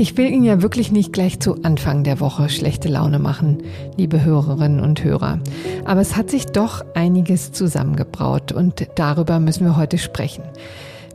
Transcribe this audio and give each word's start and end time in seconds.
Ich 0.00 0.16
will 0.16 0.32
Ihnen 0.32 0.44
ja 0.44 0.62
wirklich 0.62 0.92
nicht 0.92 1.12
gleich 1.12 1.40
zu 1.40 1.64
Anfang 1.64 2.04
der 2.04 2.20
Woche 2.20 2.48
schlechte 2.48 2.88
Laune 2.88 3.18
machen, 3.18 3.58
liebe 3.96 4.24
Hörerinnen 4.24 4.78
und 4.78 5.02
Hörer. 5.02 5.40
Aber 5.84 6.00
es 6.00 6.16
hat 6.16 6.30
sich 6.30 6.46
doch 6.46 6.84
einiges 6.94 7.50
zusammengebraut 7.50 8.52
und 8.52 8.86
darüber 8.94 9.40
müssen 9.40 9.64
wir 9.64 9.76
heute 9.76 9.98
sprechen. 9.98 10.44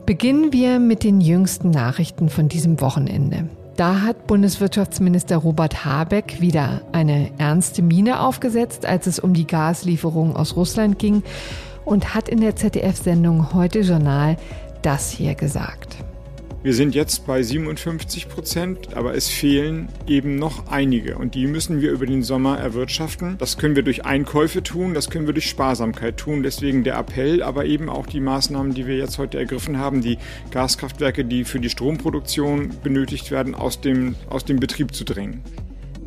Beginnen 0.04 0.52
wir 0.52 0.80
mit 0.80 1.02
den 1.02 1.22
jüngsten 1.22 1.70
Nachrichten 1.70 2.28
von 2.28 2.48
diesem 2.48 2.82
Wochenende. 2.82 3.48
Da 3.76 4.02
hat 4.02 4.26
Bundeswirtschaftsminister 4.26 5.38
Robert 5.38 5.86
Habeck 5.86 6.42
wieder 6.42 6.82
eine 6.92 7.30
ernste 7.38 7.80
Miene 7.80 8.20
aufgesetzt, 8.20 8.84
als 8.84 9.06
es 9.06 9.18
um 9.18 9.32
die 9.32 9.46
Gaslieferungen 9.46 10.36
aus 10.36 10.56
Russland 10.56 10.98
ging 10.98 11.22
und 11.84 12.14
hat 12.14 12.28
in 12.28 12.40
der 12.40 12.56
ZDF-Sendung 12.56 13.52
Heute 13.52 13.80
Journal 13.80 14.36
das 14.82 15.10
hier 15.10 15.34
gesagt. 15.34 15.96
Wir 16.64 16.72
sind 16.72 16.94
jetzt 16.94 17.26
bei 17.26 17.42
57 17.42 18.26
Prozent, 18.30 18.94
aber 18.94 19.14
es 19.14 19.28
fehlen 19.28 19.90
eben 20.06 20.36
noch 20.36 20.68
einige 20.68 21.18
und 21.18 21.34
die 21.34 21.46
müssen 21.46 21.82
wir 21.82 21.92
über 21.92 22.06
den 22.06 22.22
Sommer 22.22 22.58
erwirtschaften. 22.58 23.36
Das 23.36 23.58
können 23.58 23.76
wir 23.76 23.82
durch 23.82 24.06
Einkäufe 24.06 24.62
tun, 24.62 24.94
das 24.94 25.10
können 25.10 25.26
wir 25.26 25.34
durch 25.34 25.46
Sparsamkeit 25.46 26.16
tun. 26.16 26.42
Deswegen 26.42 26.82
der 26.82 26.96
Appell, 26.96 27.42
aber 27.42 27.66
eben 27.66 27.90
auch 27.90 28.06
die 28.06 28.20
Maßnahmen, 28.20 28.72
die 28.72 28.86
wir 28.86 28.96
jetzt 28.96 29.18
heute 29.18 29.38
ergriffen 29.38 29.76
haben, 29.76 30.00
die 30.00 30.16
Gaskraftwerke, 30.52 31.26
die 31.26 31.44
für 31.44 31.60
die 31.60 31.68
Stromproduktion 31.68 32.70
benötigt 32.82 33.30
werden, 33.30 33.54
aus 33.54 33.82
dem, 33.82 34.16
aus 34.30 34.46
dem 34.46 34.58
Betrieb 34.58 34.94
zu 34.94 35.04
drängen. 35.04 35.42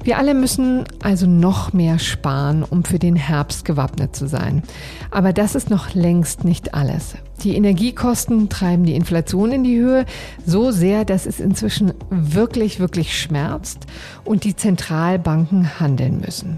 Wir 0.08 0.20
alle 0.20 0.36
müssen 0.36 0.86
also 1.02 1.28
noch 1.28 1.74
mehr 1.74 2.00
sparen, 2.00 2.64
um 2.64 2.86
für 2.86 2.98
den 2.98 3.18
Herbst 3.18 3.66
gewappnet 3.66 4.16
zu 4.16 4.26
sein. 4.26 4.64
Aber 5.12 5.34
das 5.34 5.54
ist 5.54 5.70
noch 5.70 5.96
längst 5.96 6.46
nicht 6.46 6.74
alles. 6.74 7.16
Die 7.44 7.58
Energiekosten 7.58 8.48
treiben 8.48 8.86
die 8.86 8.96
Inflation 8.96 9.52
in 9.52 9.66
die 9.66 9.78
Höhe 9.78 10.06
so 10.46 10.72
sehr, 10.72 11.04
dass 11.04 11.26
es 11.26 11.42
inzwischen 11.42 11.94
wirklich, 12.10 12.80
wirklich 12.80 13.20
schmerzt 13.20 13.86
und 14.24 14.46
die 14.46 14.56
Zentralbanken 14.56 15.78
handeln 15.78 16.22
müssen. 16.22 16.58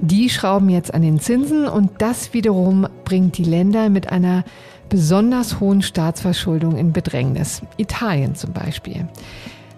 Die 0.00 0.28
schrauben 0.28 0.68
jetzt 0.68 0.92
an 0.92 1.02
den 1.02 1.20
Zinsen 1.20 1.68
und 1.68 1.92
das 1.98 2.34
wiederum 2.34 2.88
bringt 3.04 3.38
die 3.38 3.44
Länder 3.44 3.88
mit 3.88 4.10
einer 4.10 4.42
besonders 4.88 5.60
hohen 5.60 5.82
Staatsverschuldung 5.82 6.76
in 6.76 6.92
Bedrängnis. 6.92 7.62
Italien 7.76 8.34
zum 8.34 8.52
Beispiel. 8.52 9.06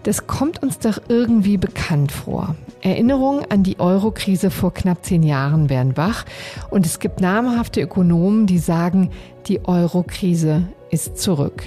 Das 0.03 0.27
kommt 0.27 0.63
uns 0.63 0.79
doch 0.79 0.99
irgendwie 1.09 1.57
bekannt 1.57 2.11
vor. 2.11 2.57
Erinnerungen 2.81 3.45
an 3.49 3.63
die 3.63 3.79
Euro-Krise 3.79 4.51
vor 4.51 4.75
knapp 4.75 5.05
zehn 5.05 5.23
Jahren 5.23 5.71
werden 5.71 5.97
wach 5.97 6.25
und 6.71 6.85
es 6.85 6.99
gibt 6.99 7.21
namhafte 7.21 7.81
Ökonomen, 7.81 8.47
die 8.47 8.59
sagen, 8.59 9.11
die 9.47 9.65
Euro-Krise 9.65 10.69
ist 10.91 11.19
zurück. 11.19 11.63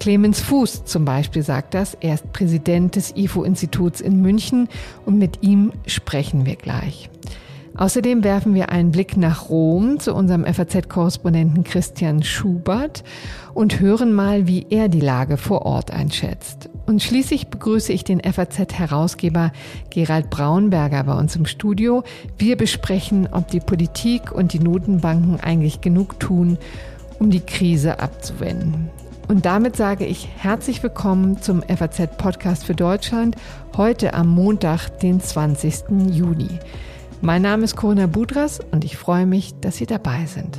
Clemens 0.00 0.40
Fuß 0.40 0.86
zum 0.86 1.04
Beispiel 1.04 1.42
sagt 1.42 1.74
das. 1.74 1.94
Er 2.00 2.14
ist 2.14 2.32
Präsident 2.32 2.96
des 2.96 3.14
IFO-Instituts 3.14 4.00
in 4.00 4.20
München 4.20 4.68
und 5.04 5.18
mit 5.18 5.42
ihm 5.42 5.72
sprechen 5.86 6.46
wir 6.46 6.56
gleich. 6.56 7.10
Außerdem 7.76 8.24
werfen 8.24 8.54
wir 8.54 8.70
einen 8.70 8.90
Blick 8.90 9.16
nach 9.16 9.48
Rom 9.48 10.00
zu 10.00 10.14
unserem 10.14 10.44
FAZ-Korrespondenten 10.44 11.64
Christian 11.64 12.22
Schubert 12.22 13.04
und 13.54 13.80
hören 13.80 14.12
mal, 14.12 14.46
wie 14.46 14.66
er 14.70 14.88
die 14.88 15.00
Lage 15.00 15.36
vor 15.36 15.62
Ort 15.62 15.90
einschätzt. 15.90 16.68
Und 16.86 17.02
schließlich 17.02 17.48
begrüße 17.48 17.92
ich 17.92 18.04
den 18.04 18.20
FAZ-Herausgeber 18.20 19.52
Gerald 19.90 20.30
Braunberger 20.30 21.04
bei 21.04 21.14
uns 21.14 21.36
im 21.36 21.46
Studio. 21.46 22.02
Wir 22.36 22.56
besprechen, 22.56 23.28
ob 23.30 23.48
die 23.48 23.60
Politik 23.60 24.32
und 24.32 24.52
die 24.52 24.58
Notenbanken 24.58 25.38
eigentlich 25.40 25.80
genug 25.80 26.18
tun, 26.18 26.58
um 27.18 27.30
die 27.30 27.40
Krise 27.40 28.00
abzuwenden. 28.00 28.90
Und 29.28 29.46
damit 29.46 29.76
sage 29.76 30.06
ich 30.06 30.28
herzlich 30.38 30.82
willkommen 30.82 31.40
zum 31.40 31.62
FAZ-Podcast 31.62 32.64
für 32.64 32.74
Deutschland, 32.74 33.36
heute 33.76 34.14
am 34.14 34.26
Montag, 34.26 34.98
den 34.98 35.20
20. 35.20 35.84
Juni. 36.10 36.48
Mein 37.22 37.42
Name 37.42 37.64
ist 37.64 37.76
Corona 37.76 38.06
Budras 38.06 38.60
und 38.70 38.82
ich 38.82 38.96
freue 38.96 39.26
mich, 39.26 39.52
dass 39.60 39.76
Sie 39.76 39.84
dabei 39.84 40.24
sind. 40.24 40.58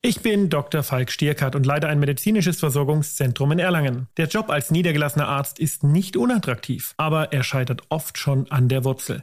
Ich 0.00 0.22
bin 0.22 0.48
Dr. 0.48 0.82
Falk 0.82 1.10
Stierkart 1.10 1.54
und 1.54 1.66
leite 1.66 1.88
ein 1.88 2.00
medizinisches 2.00 2.58
Versorgungszentrum 2.58 3.52
in 3.52 3.58
Erlangen. 3.58 4.08
Der 4.16 4.28
Job 4.28 4.48
als 4.48 4.70
niedergelassener 4.70 5.28
Arzt 5.28 5.58
ist 5.58 5.84
nicht 5.84 6.16
unattraktiv, 6.16 6.94
aber 6.96 7.34
er 7.34 7.42
scheitert 7.42 7.82
oft 7.90 8.16
schon 8.16 8.50
an 8.50 8.68
der 8.68 8.84
Wurzel. 8.84 9.22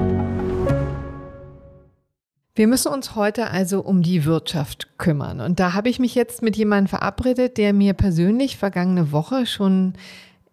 Wir 2.53 2.67
müssen 2.67 2.91
uns 2.91 3.15
heute 3.15 3.49
also 3.49 3.79
um 3.81 4.01
die 4.01 4.25
Wirtschaft 4.25 4.97
kümmern. 4.97 5.39
Und 5.39 5.59
da 5.59 5.73
habe 5.73 5.89
ich 5.89 5.99
mich 5.99 6.15
jetzt 6.15 6.41
mit 6.41 6.57
jemandem 6.57 6.89
verabredet, 6.89 7.57
der 7.57 7.71
mir 7.71 7.93
persönlich 7.93 8.57
vergangene 8.57 9.11
Woche 9.13 9.45
schon 9.45 9.93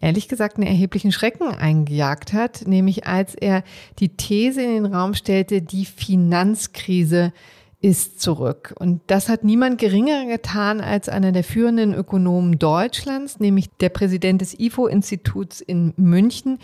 ehrlich 0.00 0.28
gesagt 0.28 0.56
einen 0.56 0.66
erheblichen 0.66 1.10
Schrecken 1.10 1.48
eingejagt 1.48 2.32
hat, 2.32 2.66
nämlich 2.66 3.06
als 3.06 3.34
er 3.34 3.64
die 3.98 4.10
These 4.10 4.62
in 4.62 4.84
den 4.84 4.94
Raum 4.94 5.14
stellte, 5.14 5.60
die 5.60 5.84
Finanzkrise 5.84 7.32
ist 7.80 8.20
zurück. 8.20 8.74
Und 8.78 9.00
das 9.06 9.28
hat 9.28 9.44
niemand 9.44 9.78
geringer 9.78 10.26
getan 10.26 10.80
als 10.80 11.08
einer 11.08 11.30
der 11.30 11.44
führenden 11.44 11.94
Ökonomen 11.94 12.58
Deutschlands, 12.58 13.38
nämlich 13.38 13.70
der 13.78 13.88
Präsident 13.88 14.40
des 14.40 14.58
IFO-Instituts 14.58 15.60
in 15.60 15.94
München, 15.96 16.58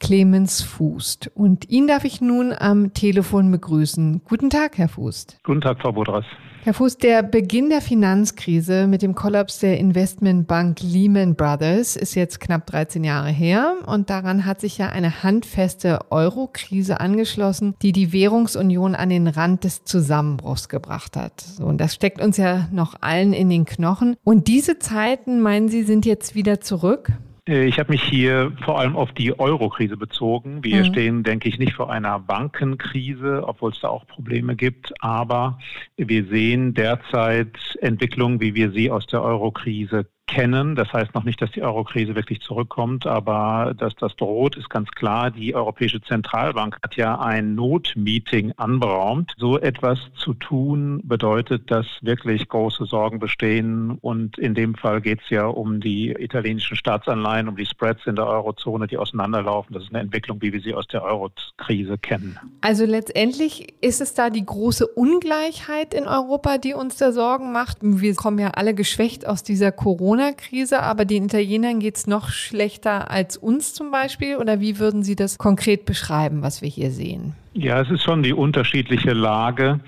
Clemens 0.00 0.62
Fußt. 0.62 1.30
Und 1.34 1.70
ihn 1.70 1.86
darf 1.86 2.04
ich 2.04 2.20
nun 2.20 2.52
am 2.52 2.94
Telefon 2.94 3.50
begrüßen. 3.50 4.22
Guten 4.24 4.50
Tag, 4.50 4.78
Herr 4.78 4.88
Fußt. 4.88 5.38
Guten 5.44 5.60
Tag, 5.60 5.80
Frau 5.80 5.92
Budras. 5.92 6.24
Herr 6.66 6.74
Fuß, 6.74 6.98
der 6.98 7.22
Beginn 7.22 7.70
der 7.70 7.80
Finanzkrise 7.80 8.88
mit 8.88 9.00
dem 9.00 9.14
Kollaps 9.14 9.60
der 9.60 9.78
Investmentbank 9.78 10.80
Lehman 10.82 11.36
Brothers 11.36 11.94
ist 11.94 12.16
jetzt 12.16 12.40
knapp 12.40 12.66
13 12.66 13.04
Jahre 13.04 13.28
her 13.28 13.74
und 13.86 14.10
daran 14.10 14.44
hat 14.44 14.60
sich 14.60 14.76
ja 14.76 14.88
eine 14.88 15.22
handfeste 15.22 16.00
Euro-Krise 16.10 16.98
angeschlossen, 16.98 17.76
die 17.82 17.92
die 17.92 18.12
Währungsunion 18.12 18.96
an 18.96 19.10
den 19.10 19.28
Rand 19.28 19.62
des 19.62 19.84
Zusammenbruchs 19.84 20.68
gebracht 20.68 21.14
hat. 21.16 21.40
So, 21.40 21.66
und 21.66 21.80
das 21.80 21.94
steckt 21.94 22.20
uns 22.20 22.36
ja 22.36 22.66
noch 22.72 22.96
allen 23.00 23.32
in 23.32 23.48
den 23.48 23.64
Knochen. 23.64 24.16
Und 24.24 24.48
diese 24.48 24.80
Zeiten, 24.80 25.40
meinen 25.40 25.68
Sie, 25.68 25.84
sind 25.84 26.04
jetzt 26.04 26.34
wieder 26.34 26.60
zurück? 26.60 27.12
Äh, 27.48 27.66
ich 27.66 27.78
habe 27.78 27.92
mich 27.92 28.02
hier 28.02 28.52
vor 28.64 28.78
allem 28.78 28.96
auf 28.96 29.12
die 29.12 29.38
Euro-Krise 29.38 29.96
bezogen. 29.96 30.62
Wir 30.64 30.78
mhm. 30.78 30.84
stehen, 30.84 31.22
denke 31.22 31.48
ich, 31.48 31.58
nicht 31.58 31.74
vor 31.74 31.90
einer 31.90 32.18
Bankenkrise, 32.18 33.42
obwohl 33.46 33.72
es 33.72 33.80
da 33.80 33.88
auch 33.88 34.06
Probleme 34.06 34.56
gibt. 34.56 34.92
Aber 35.02 35.58
wir 35.96 36.26
sehen 36.26 36.74
derzeit 36.74 37.56
Entwicklungen, 37.80 38.40
wie 38.40 38.54
wir 38.54 38.72
sie 38.72 38.90
aus 38.90 39.06
der 39.06 39.22
Euro-Krise 39.22 40.06
kennen. 40.26 40.74
Das 40.74 40.92
heißt 40.92 41.14
noch 41.14 41.24
nicht, 41.24 41.40
dass 41.40 41.50
die 41.52 41.62
Euro-Krise 41.62 42.14
wirklich 42.14 42.40
zurückkommt, 42.40 43.06
aber 43.06 43.74
dass 43.76 43.94
das 43.96 44.14
droht, 44.16 44.56
ist 44.56 44.68
ganz 44.68 44.90
klar. 44.90 45.30
Die 45.30 45.54
Europäische 45.54 46.00
Zentralbank 46.00 46.78
hat 46.82 46.96
ja 46.96 47.18
ein 47.18 47.54
Notmeeting 47.54 48.52
anberaumt. 48.56 49.32
So 49.38 49.58
etwas 49.58 49.98
zu 50.16 50.34
tun 50.34 51.00
bedeutet, 51.04 51.70
dass 51.70 51.86
wirklich 52.02 52.48
große 52.48 52.86
Sorgen 52.86 53.18
bestehen. 53.18 53.98
Und 54.00 54.38
in 54.38 54.54
dem 54.54 54.74
Fall 54.74 55.00
geht 55.00 55.20
es 55.22 55.30
ja 55.30 55.46
um 55.46 55.80
die 55.80 56.10
italienischen 56.10 56.76
Staatsanleihen, 56.76 57.48
um 57.48 57.56
die 57.56 57.66
Spreads 57.66 58.06
in 58.06 58.16
der 58.16 58.26
Eurozone, 58.26 58.88
die 58.88 58.98
auseinanderlaufen. 58.98 59.74
Das 59.74 59.84
ist 59.84 59.90
eine 59.90 60.00
Entwicklung, 60.00 60.42
wie 60.42 60.52
wir 60.52 60.60
sie 60.60 60.74
aus 60.74 60.86
der 60.88 61.04
Euro-Krise 61.04 61.98
kennen. 61.98 62.38
Also 62.60 62.84
letztendlich 62.84 63.74
ist 63.80 64.00
es 64.00 64.14
da 64.14 64.30
die 64.30 64.44
große 64.44 64.86
Ungleichheit 64.86 65.94
in 65.94 66.06
Europa, 66.06 66.58
die 66.58 66.74
uns 66.74 66.96
da 66.96 67.12
Sorgen 67.12 67.52
macht. 67.52 67.78
Wir 67.80 68.14
kommen 68.14 68.38
ja 68.38 68.50
alle 68.50 68.74
geschwächt 68.74 69.26
aus 69.26 69.42
dieser 69.42 69.70
Corona 69.70 70.15
Corona-Krise, 70.16 70.82
aber 70.82 71.04
den 71.04 71.26
Italienern 71.26 71.78
geht 71.78 71.96
es 71.96 72.06
noch 72.06 72.30
schlechter 72.30 73.10
als 73.10 73.36
uns 73.36 73.74
zum 73.74 73.90
Beispiel? 73.90 74.36
Oder 74.36 74.60
wie 74.60 74.78
würden 74.78 75.02
Sie 75.02 75.14
das 75.14 75.38
konkret 75.38 75.84
beschreiben, 75.84 76.42
was 76.42 76.62
wir 76.62 76.68
hier 76.68 76.90
sehen? 76.90 77.34
Ja, 77.52 77.80
es 77.80 77.90
ist 77.90 78.02
schon 78.02 78.22
die 78.22 78.32
unterschiedliche 78.32 79.12
Lage 79.12 79.80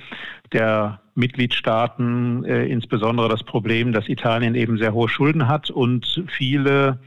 der 0.52 1.00
Mitgliedstaaten, 1.14 2.44
äh, 2.44 2.66
insbesondere 2.66 3.28
das 3.28 3.42
Problem, 3.42 3.92
dass 3.92 4.08
Italien 4.08 4.54
eben 4.54 4.78
sehr 4.78 4.92
hohe 4.92 5.08
Schulden 5.08 5.48
hat 5.48 5.70
und 5.70 6.24
viele 6.36 6.98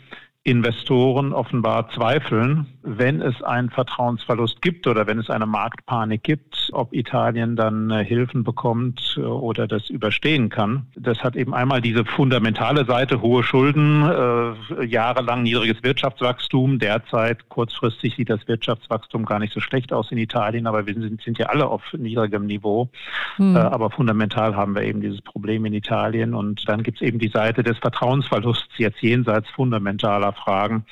Investoren 0.44 1.34
offenbar 1.34 1.88
zweifeln, 1.92 2.66
wenn 2.82 3.22
es 3.22 3.44
einen 3.44 3.70
Vertrauensverlust 3.70 4.60
gibt 4.64 4.88
oder 4.88 5.06
wenn 5.06 5.20
es 5.20 5.30
eine 5.30 5.46
Marktpanik 5.46 6.24
gibt, 6.24 6.72
ob 6.74 6.94
Italien 6.94 7.56
dann 7.56 7.92
äh, 7.92 8.04
Hilfen 8.04 8.44
bekommt 8.44 9.18
äh, 9.18 9.22
oder 9.22 9.68
das 9.68 9.92
überstehen 9.92 10.50
kann. 10.50 10.88
Das 10.96 11.20
hat 11.24 11.36
eben 11.36 11.54
einmal 11.54 11.80
diese 11.80 12.06
fundamentale 12.06 12.86
Seite, 12.86 13.22
hohe 13.22 13.44
Schulden, 13.44 14.02
äh, 14.02 14.84
jahrelang 14.84 15.44
niedriges 15.44 15.84
Wirtschaftswachstum. 15.84 16.80
Derzeit 16.80 17.48
kurzfristig 17.50 18.16
sieht 18.16 18.32
das 18.32 18.48
Wirtschaftswachstum 18.48 19.26
gar 19.26 19.38
nicht 19.38 19.54
so 19.54 19.60
schlecht 19.60 19.94
aus 19.94 20.12
in 20.12 20.18
Italien, 20.18 20.66
aber 20.66 20.88
wir 20.88 20.96
sind, 20.96 21.22
sind 21.22 21.38
ja 21.38 21.48
alle 21.48 21.68
auf 21.68 21.84
niedrigem 21.94 22.48
Niveau. 22.48 22.90
Hm. 23.36 23.56
Äh, 23.56 23.60
aber 23.60 23.92
fundamental 23.92 24.56
haben 24.56 24.74
wir 24.74 24.82
eben 24.82 25.02
dieses 25.02 25.22
Problem 25.22 25.66
in 25.66 25.74
Italien. 25.74 26.34
Und 26.34 26.68
dann 26.68 26.82
gibt 26.82 27.00
es 27.00 27.08
eben 27.08 27.20
die 27.20 27.30
Seite 27.30 27.62
des 27.62 27.78
Vertrauensverlusts 27.78 28.80
jetzt 28.80 29.04
jenseits 29.04 29.48
fundamentaler 29.52 30.31
Fragen. 30.34 30.86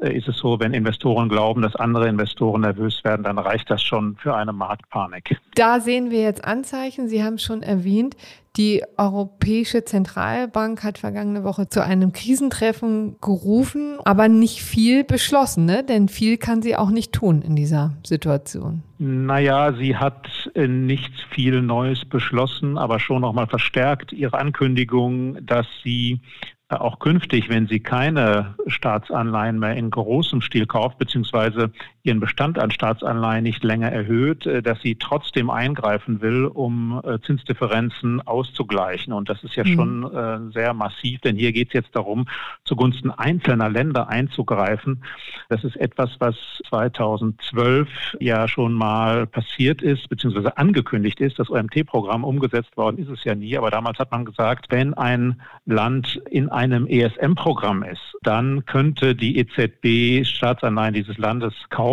Äh, 0.00 0.16
ist 0.16 0.28
es 0.28 0.38
so, 0.38 0.58
wenn 0.60 0.72
Investoren 0.72 1.28
glauben, 1.28 1.62
dass 1.62 1.76
andere 1.76 2.08
Investoren 2.08 2.62
nervös 2.62 3.02
werden, 3.04 3.22
dann 3.22 3.38
reicht 3.38 3.70
das 3.70 3.82
schon 3.82 4.16
für 4.16 4.34
eine 4.34 4.52
Marktpanik. 4.52 5.38
Da 5.54 5.80
sehen 5.80 6.10
wir 6.10 6.22
jetzt 6.22 6.44
Anzeichen. 6.44 7.08
Sie 7.08 7.22
haben 7.22 7.38
schon 7.38 7.62
erwähnt, 7.62 8.16
die 8.56 8.82
Europäische 8.96 9.84
Zentralbank 9.84 10.82
hat 10.82 10.98
vergangene 10.98 11.44
Woche 11.44 11.68
zu 11.68 11.84
einem 11.84 12.12
Krisentreffen 12.12 13.16
gerufen, 13.20 13.98
aber 14.04 14.28
nicht 14.28 14.62
viel 14.62 15.04
beschlossen, 15.04 15.66
ne? 15.66 15.84
denn 15.84 16.08
viel 16.08 16.36
kann 16.36 16.60
sie 16.60 16.74
auch 16.76 16.90
nicht 16.90 17.12
tun 17.12 17.42
in 17.42 17.54
dieser 17.54 17.94
Situation. 18.04 18.82
Naja, 18.98 19.72
sie 19.74 19.96
hat 19.96 20.50
äh, 20.54 20.66
nicht 20.66 21.12
viel 21.30 21.62
Neues 21.62 22.04
beschlossen, 22.04 22.76
aber 22.76 22.98
schon 22.98 23.22
nochmal 23.22 23.46
verstärkt 23.46 24.12
ihre 24.12 24.36
Ankündigung, 24.38 25.38
dass 25.46 25.66
sie 25.84 26.20
auch 26.70 26.98
künftig, 26.98 27.48
wenn 27.48 27.66
sie 27.66 27.80
keine 27.80 28.54
Staatsanleihen 28.66 29.58
mehr 29.58 29.74
in 29.74 29.90
großem 29.90 30.40
Stil 30.40 30.66
kauft, 30.66 30.98
beziehungsweise 30.98 31.72
ihren 32.02 32.20
Bestand 32.20 32.58
an 32.58 32.70
Staatsanleihen 32.70 33.42
nicht 33.42 33.62
länger 33.62 33.90
erhöht, 33.92 34.46
äh, 34.46 34.62
dass 34.62 34.80
sie 34.80 34.96
trotzdem 34.96 35.50
eingreifen 35.50 36.20
will, 36.20 36.46
um 36.46 37.00
äh, 37.04 37.18
Zinsdifferenzen 37.20 38.20
auszugleichen. 38.26 39.12
Und 39.12 39.28
das 39.28 39.42
ist 39.44 39.56
ja 39.56 39.64
mhm. 39.64 39.74
schon 39.74 40.14
äh, 40.14 40.52
sehr 40.52 40.72
massiv, 40.74 41.20
denn 41.20 41.36
hier 41.36 41.52
geht 41.52 41.68
es 41.68 41.74
jetzt 41.74 41.94
darum, 41.94 42.26
zugunsten 42.64 43.10
einzelner 43.10 43.68
Länder 43.68 44.08
einzugreifen. 44.08 45.04
Das 45.48 45.64
ist 45.64 45.76
etwas, 45.76 46.10
was 46.18 46.36
2012 46.68 47.88
ja 48.20 48.48
schon 48.48 48.72
mal 48.72 49.26
passiert 49.26 49.82
ist, 49.82 50.08
beziehungsweise 50.08 50.56
angekündigt 50.56 51.20
ist. 51.20 51.38
Das 51.38 51.50
OMT-Programm 51.50 52.24
umgesetzt 52.24 52.76
worden 52.76 52.98
ist 52.98 53.10
es 53.10 53.24
ja 53.24 53.34
nie, 53.34 53.56
aber 53.56 53.70
damals 53.70 53.98
hat 53.98 54.10
man 54.10 54.24
gesagt, 54.24 54.66
wenn 54.70 54.94
ein 54.94 55.40
Land 55.66 56.20
in 56.30 56.48
einem 56.48 56.86
ESM-Programm 56.86 57.82
ist, 57.82 58.16
dann 58.22 58.64
könnte 58.64 59.14
die 59.14 59.38
EZB 59.38 60.26
Staatsanleihen 60.26 60.94
dieses 60.94 61.18
Landes 61.18 61.54
kaufen, 61.68 61.89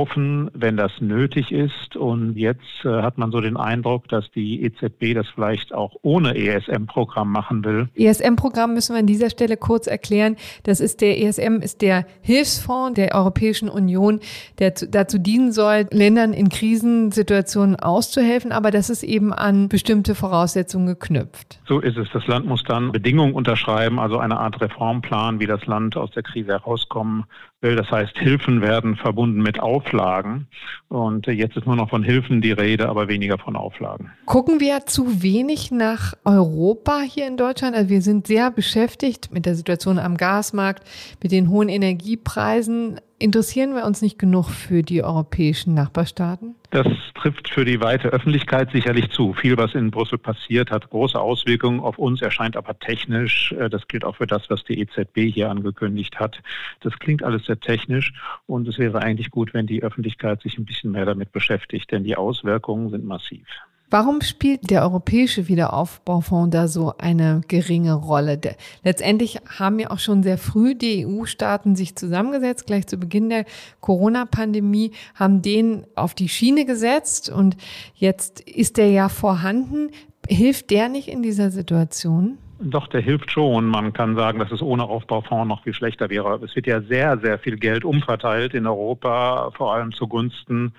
wenn 0.53 0.77
das 0.77 0.91
nötig 0.99 1.51
ist. 1.51 1.95
Und 1.95 2.35
jetzt 2.35 2.85
äh, 2.85 3.01
hat 3.01 3.17
man 3.17 3.31
so 3.31 3.41
den 3.41 3.57
Eindruck, 3.57 4.07
dass 4.09 4.29
die 4.31 4.63
EZB 4.63 5.15
das 5.15 5.27
vielleicht 5.33 5.73
auch 5.73 5.95
ohne 6.01 6.35
ESM-Programm 6.35 7.31
machen 7.31 7.63
will. 7.65 7.89
ESM-Programm 7.95 8.73
müssen 8.73 8.93
wir 8.93 8.99
an 8.99 9.07
dieser 9.07 9.29
Stelle 9.29 9.57
kurz 9.57 9.87
erklären. 9.87 10.35
Das 10.63 10.79
ist 10.79 11.01
der 11.01 11.21
ESM 11.21 11.61
ist 11.61 11.81
der 11.81 12.05
Hilfsfonds 12.21 12.95
der 12.95 13.15
Europäischen 13.15 13.69
Union, 13.69 14.19
der 14.59 14.75
zu, 14.75 14.87
dazu 14.87 15.17
dienen 15.17 15.51
soll, 15.51 15.87
Ländern 15.91 16.33
in 16.33 16.49
Krisensituationen 16.49 17.75
auszuhelfen, 17.75 18.51
aber 18.51 18.71
das 18.71 18.89
ist 18.89 19.03
eben 19.03 19.33
an 19.33 19.69
bestimmte 19.69 20.15
Voraussetzungen 20.15 20.87
geknüpft. 20.87 21.59
So 21.67 21.79
ist 21.79 21.97
es. 21.97 22.07
Das 22.13 22.27
Land 22.27 22.45
muss 22.45 22.63
dann 22.63 22.91
Bedingungen 22.91 23.33
unterschreiben, 23.33 23.99
also 23.99 24.17
eine 24.19 24.39
Art 24.39 24.61
Reformplan, 24.61 25.39
wie 25.39 25.47
das 25.47 25.65
Land 25.65 25.97
aus 25.97 26.11
der 26.11 26.23
Krise 26.23 26.51
herauskommen. 26.51 27.25
Das 27.61 27.89
heißt, 27.89 28.15
Hilfen 28.17 28.61
werden 28.61 28.95
verbunden 28.97 29.41
mit 29.41 29.59
Auflagen. 29.59 30.47
Und 30.89 31.25
jetzt 31.25 31.57
ist 31.57 31.65
nur 31.65 31.75
noch 31.75 31.89
von 31.89 32.03
Hilfen 32.03 32.39
die 32.39 32.51
Rede, 32.51 32.87
aber 32.87 33.07
weniger 33.07 33.39
von 33.39 33.55
Auflagen. 33.55 34.11
Gucken 34.25 34.59
wir 34.59 34.85
zu 34.85 35.23
wenig 35.23 35.71
nach 35.71 36.13
Europa 36.23 36.99
hier 36.99 37.25
in 37.27 37.35
Deutschland? 37.35 37.75
Also 37.75 37.89
wir 37.89 38.03
sind 38.03 38.27
sehr 38.27 38.51
beschäftigt 38.51 39.33
mit 39.33 39.47
der 39.47 39.55
Situation 39.55 39.97
am 39.97 40.17
Gasmarkt, 40.17 40.87
mit 41.23 41.31
den 41.31 41.49
hohen 41.49 41.67
Energiepreisen. 41.69 43.01
Interessieren 43.19 43.73
wir 43.73 43.85
uns 43.85 44.03
nicht 44.03 44.19
genug 44.19 44.49
für 44.49 44.83
die 44.83 45.03
europäischen 45.03 45.73
Nachbarstaaten? 45.73 46.53
Das 46.69 46.85
trifft 47.15 47.49
für 47.49 47.65
die 47.65 47.81
weite 47.81 48.09
Öffentlichkeit 48.09 48.69
sicherlich 48.71 49.09
zu. 49.09 49.33
Viel, 49.33 49.57
was 49.57 49.73
in 49.73 49.89
Brüssel 49.89 50.19
passiert, 50.19 50.69
hat 50.69 50.91
große 50.91 51.19
Auswirkungen 51.19 51.79
auf 51.79 51.97
uns, 51.97 52.21
erscheint 52.21 52.55
aber 52.55 52.77
technisch. 52.77 53.53
Äh, 53.53 53.71
das 53.71 53.87
gilt 53.87 54.05
auch 54.05 54.17
für 54.17 54.27
das, 54.27 54.47
was 54.51 54.63
die 54.65 54.79
EZB 54.79 55.33
hier 55.33 55.49
angekündigt 55.49 56.19
hat. 56.19 56.43
Das 56.81 56.93
klingt 56.99 57.23
alles 57.23 57.45
sehr 57.45 57.59
technisch 57.59 58.13
und 58.45 58.67
es 58.67 58.77
wäre 58.77 59.01
eigentlich 59.01 59.31
gut, 59.31 59.55
wenn 59.55 59.65
die 59.65 59.81
Öffentlichkeit 59.81 60.43
sich 60.43 60.59
ein 60.59 60.65
bisschen 60.65 60.91
mehr 60.91 61.05
damit 61.05 61.31
beschäftigt, 61.31 61.91
denn 61.91 62.03
die 62.03 62.17
Auswirkungen 62.17 62.91
sind 62.91 63.03
massiv. 63.03 63.47
Warum 63.89 64.19
spielt 64.19 64.69
der 64.69 64.81
Europäische 64.81 65.47
Wiederaufbaufonds 65.47 66.51
da 66.51 66.67
so 66.67 66.93
eine 66.97 67.39
geringe 67.47 67.93
Rolle? 67.93 68.37
Letztendlich 68.83 69.37
haben 69.57 69.79
ja 69.79 69.91
auch 69.91 69.99
schon 69.99 70.23
sehr 70.23 70.37
früh 70.37 70.75
die 70.75 71.05
EU-Staaten 71.05 71.77
sich 71.77 71.95
zusammengesetzt, 71.95 72.67
gleich 72.67 72.85
zu 72.87 72.97
Beginn 72.97 73.29
der 73.29 73.45
Corona-Pandemie, 73.79 74.91
haben 75.15 75.41
den 75.41 75.85
auf 75.95 76.15
die 76.15 76.27
Schiene 76.27 76.65
gesetzt 76.65 77.29
und 77.29 77.55
jetzt 77.95 78.41
ist 78.41 78.75
der 78.75 78.91
ja 78.91 79.07
vorhanden. 79.07 79.91
Hilft 80.27 80.69
der 80.71 80.89
nicht 80.89 81.07
in 81.07 81.23
dieser 81.23 81.49
Situation? 81.49 82.37
Doch, 82.59 82.87
der 82.87 82.99
hilft 82.99 83.31
schon. 83.31 83.67
Man 83.67 83.93
kann 83.93 84.17
sagen, 84.17 84.39
dass 84.39 84.51
es 84.51 84.61
ohne 84.61 84.83
Aufbaufonds 84.83 85.47
noch 85.47 85.63
viel 85.63 85.73
schlechter 85.73 86.09
wäre. 86.09 86.43
Es 86.43 86.55
wird 86.57 86.67
ja 86.67 86.81
sehr, 86.81 87.19
sehr 87.19 87.39
viel 87.39 87.55
Geld 87.55 87.85
umverteilt 87.85 88.53
in 88.53 88.67
Europa, 88.67 89.51
vor 89.55 89.73
allem 89.73 89.93
zugunsten 89.93 90.73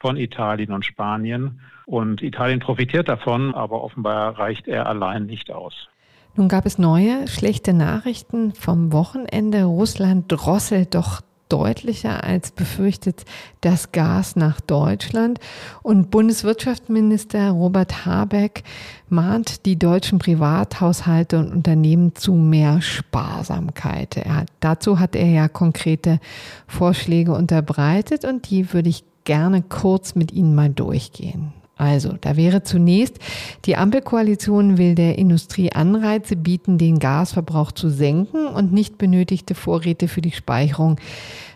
von 0.00 0.16
Italien 0.16 0.72
und 0.72 0.84
Spanien. 0.84 1.60
Und 1.86 2.22
Italien 2.22 2.60
profitiert 2.60 3.08
davon, 3.08 3.54
aber 3.54 3.82
offenbar 3.82 4.38
reicht 4.38 4.66
er 4.66 4.86
allein 4.86 5.26
nicht 5.26 5.52
aus. 5.52 5.88
Nun 6.36 6.48
gab 6.48 6.64
es 6.64 6.78
neue 6.78 7.26
schlechte 7.28 7.72
Nachrichten 7.72 8.52
vom 8.52 8.92
Wochenende. 8.92 9.64
Russland 9.64 10.26
drosselt 10.28 10.94
doch 10.94 11.20
deutlicher 11.50 12.22
als 12.24 12.52
befürchtet 12.52 13.24
das 13.60 13.92
Gas 13.92 14.36
nach 14.36 14.60
Deutschland. 14.60 15.40
Und 15.82 16.10
Bundeswirtschaftsminister 16.10 17.50
Robert 17.50 18.06
Habeck 18.06 18.62
mahnt 19.08 19.66
die 19.66 19.78
deutschen 19.78 20.18
Privathaushalte 20.18 21.38
und 21.38 21.52
Unternehmen 21.52 22.14
zu 22.14 22.34
mehr 22.34 22.80
Sparsamkeit. 22.80 24.16
Er 24.16 24.46
dazu 24.60 24.98
hat 24.98 25.16
er 25.16 25.28
ja 25.28 25.48
konkrete 25.48 26.20
Vorschläge 26.68 27.32
unterbreitet 27.32 28.24
und 28.24 28.48
die 28.48 28.72
würde 28.72 28.88
ich 28.88 29.04
gerne 29.24 29.62
kurz 29.62 30.14
mit 30.14 30.32
Ihnen 30.32 30.54
mal 30.54 30.70
durchgehen. 30.70 31.52
Also, 31.76 32.12
da 32.20 32.36
wäre 32.36 32.62
zunächst, 32.62 33.18
die 33.64 33.74
Ampelkoalition 33.74 34.76
will 34.76 34.94
der 34.94 35.16
Industrie 35.16 35.72
Anreize 35.72 36.36
bieten, 36.36 36.76
den 36.76 36.98
Gasverbrauch 36.98 37.72
zu 37.72 37.88
senken 37.88 38.46
und 38.46 38.70
nicht 38.70 38.98
benötigte 38.98 39.54
Vorräte 39.54 40.06
für 40.06 40.20
die 40.20 40.30
Speicherung 40.30 40.98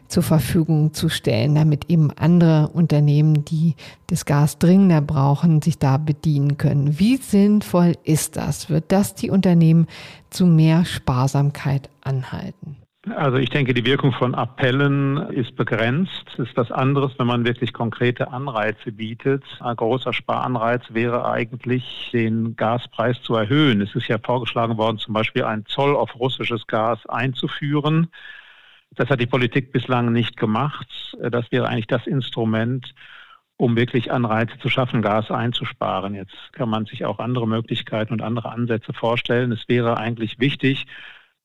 zur 0.08 0.22
Verfügung 0.22 0.94
zu 0.94 1.10
stellen, 1.10 1.54
damit 1.54 1.90
eben 1.90 2.10
andere 2.10 2.68
Unternehmen, 2.72 3.44
die 3.44 3.74
das 4.06 4.24
Gas 4.24 4.58
dringender 4.58 5.02
brauchen, 5.02 5.60
sich 5.60 5.78
da 5.78 5.98
bedienen 5.98 6.56
können. 6.56 6.98
Wie 6.98 7.16
sinnvoll 7.16 7.92
ist 8.04 8.36
das? 8.36 8.70
Wird 8.70 8.92
das 8.92 9.14
die 9.14 9.28
Unternehmen 9.28 9.86
zu 10.30 10.46
mehr 10.46 10.86
Sparsamkeit 10.86 11.90
anhalten? 12.00 12.76
Also 13.10 13.36
ich 13.36 13.50
denke, 13.50 13.74
die 13.74 13.84
Wirkung 13.84 14.12
von 14.12 14.34
Appellen 14.34 15.18
ist 15.30 15.56
begrenzt. 15.56 16.24
Es 16.32 16.38
ist 16.38 16.56
was 16.56 16.72
anderes, 16.72 17.12
wenn 17.18 17.26
man 17.26 17.44
wirklich 17.44 17.74
konkrete 17.74 18.32
Anreize 18.32 18.92
bietet. 18.92 19.44
Ein 19.60 19.76
großer 19.76 20.14
Sparanreiz 20.14 20.82
wäre 20.88 21.26
eigentlich, 21.26 22.08
den 22.14 22.56
Gaspreis 22.56 23.20
zu 23.20 23.34
erhöhen. 23.34 23.82
Es 23.82 23.94
ist 23.94 24.08
ja 24.08 24.16
vorgeschlagen 24.18 24.78
worden, 24.78 24.98
zum 24.98 25.12
Beispiel 25.12 25.44
einen 25.44 25.66
Zoll 25.66 25.94
auf 25.94 26.18
russisches 26.18 26.66
Gas 26.66 27.04
einzuführen. 27.06 28.08
Das 28.92 29.10
hat 29.10 29.20
die 29.20 29.26
Politik 29.26 29.70
bislang 29.70 30.10
nicht 30.10 30.38
gemacht. 30.38 30.88
Das 31.20 31.52
wäre 31.52 31.68
eigentlich 31.68 31.88
das 31.88 32.06
Instrument, 32.06 32.94
um 33.58 33.76
wirklich 33.76 34.12
Anreize 34.12 34.58
zu 34.60 34.70
schaffen, 34.70 35.02
Gas 35.02 35.30
einzusparen. 35.30 36.14
Jetzt 36.14 36.52
kann 36.52 36.70
man 36.70 36.86
sich 36.86 37.04
auch 37.04 37.18
andere 37.18 37.46
Möglichkeiten 37.46 38.14
und 38.14 38.22
andere 38.22 38.50
Ansätze 38.50 38.94
vorstellen. 38.94 39.52
Es 39.52 39.68
wäre 39.68 39.98
eigentlich 39.98 40.38
wichtig, 40.38 40.86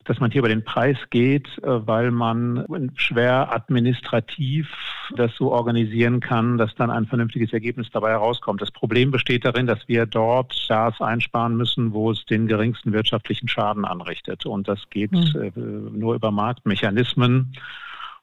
dass 0.06 0.20
man 0.20 0.32
hier 0.32 0.40
über 0.40 0.50
den 0.50 0.64
Preis 0.64 0.98
geht, 1.10 1.48
äh, 1.60 1.88
weil 1.88 2.12
man 2.12 2.92
schwer 2.96 3.54
administrativ 3.54 4.68
das 5.16 5.32
so 5.36 5.52
organisieren 5.52 6.20
kann, 6.20 6.58
dass 6.58 6.74
dann 6.76 6.90
ein 6.90 7.06
vernünftiges 7.06 7.54
Ergebnis 7.54 7.90
dabei 7.92 8.12
herauskommt. 8.12 8.62
Das 8.62 8.72
Problem 8.72 9.12
besteht 9.12 9.46
darin, 9.46 9.68
dass 9.68 9.88
wir 9.88 10.06
dort 10.06 10.54
Gas 10.68 11.00
einsparen 11.02 11.58
müssen, 11.58 11.94
wo 11.94 12.12
es 12.12 12.26
den 12.26 12.48
geringsten 12.48 12.94
wirtschaftlichen 12.94 13.48
Schaden 13.48 13.86
anrichtet. 13.86 14.46
Und 14.46 14.68
das 14.68 14.90
geht 14.90 15.12
mhm. 15.12 15.92
nur 15.98 16.16
über 16.16 16.32
Marktmechanismen. 16.32 17.54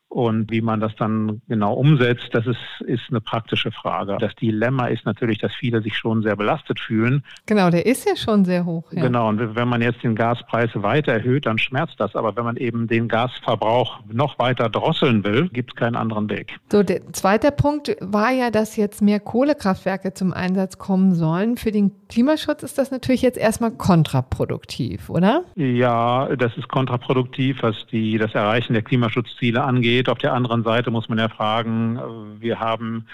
Und 0.08 0.50
wie 0.50 0.60
man 0.60 0.80
das 0.80 0.94
dann 0.96 1.42
genau 1.48 1.75
umsetzt, 1.75 2.28
das 2.32 2.46
ist, 2.46 2.58
ist 2.86 3.02
eine 3.10 3.20
praktische 3.20 3.72
Frage. 3.72 4.16
Das 4.20 4.34
Dilemma 4.36 4.86
ist 4.86 5.04
natürlich, 5.04 5.38
dass 5.38 5.52
viele 5.52 5.82
sich 5.82 5.96
schon 5.96 6.22
sehr 6.22 6.36
belastet 6.36 6.80
fühlen. 6.80 7.25
Genau, 7.44 7.70
der 7.70 7.86
ist 7.86 8.08
ja 8.08 8.16
schon 8.16 8.44
sehr 8.44 8.64
hoch. 8.64 8.84
Ja. 8.92 9.02
Genau, 9.02 9.28
und 9.28 9.56
wenn 9.56 9.68
man 9.68 9.82
jetzt 9.82 10.02
den 10.04 10.14
Gaspreis 10.14 10.70
weiter 10.75 11.12
erhöht, 11.12 11.46
dann 11.46 11.58
schmerzt 11.58 11.96
das. 11.98 12.14
Aber 12.14 12.36
wenn 12.36 12.44
man 12.44 12.56
eben 12.56 12.86
den 12.86 13.08
Gasverbrauch 13.08 14.00
noch 14.10 14.38
weiter 14.38 14.68
drosseln 14.68 15.25
will, 15.25 15.48
gibt 15.48 15.72
es 15.72 15.76
keinen 15.76 15.96
anderen 15.96 16.30
Weg. 16.30 16.56
So, 16.70 16.82
der 16.82 17.12
zweite 17.12 17.50
Punkt 17.50 17.96
war 18.00 18.30
ja, 18.30 18.50
dass 18.50 18.76
jetzt 18.76 19.02
mehr 19.02 19.20
Kohlekraftwerke 19.20 20.14
zum 20.14 20.32
Einsatz 20.32 20.78
kommen 20.78 21.14
sollen. 21.14 21.56
Für 21.56 21.72
den 21.72 21.90
Klimaschutz 22.08 22.62
ist 22.62 22.78
das 22.78 22.90
natürlich 22.90 23.22
jetzt 23.22 23.38
erstmal 23.38 23.72
kontraproduktiv, 23.72 25.10
oder? 25.10 25.42
Ja, 25.56 26.34
das 26.36 26.56
ist 26.56 26.68
kontraproduktiv, 26.68 27.58
was 27.62 27.75
die, 27.90 28.18
das 28.18 28.34
Erreichen 28.34 28.72
der 28.72 28.82
Klimaschutzziele 28.82 29.62
angeht 29.62 29.96
geht. 29.97 30.09
Auf 30.09 30.19
der 30.19 30.35
anderen 30.35 30.62
Seite 30.62 30.91
muss 30.91 31.09
man 31.09 31.19
ja 31.19 31.29
fragen, 31.29 31.97
äh, 31.97 32.41
wir 32.43 32.61
haben 32.61 33.07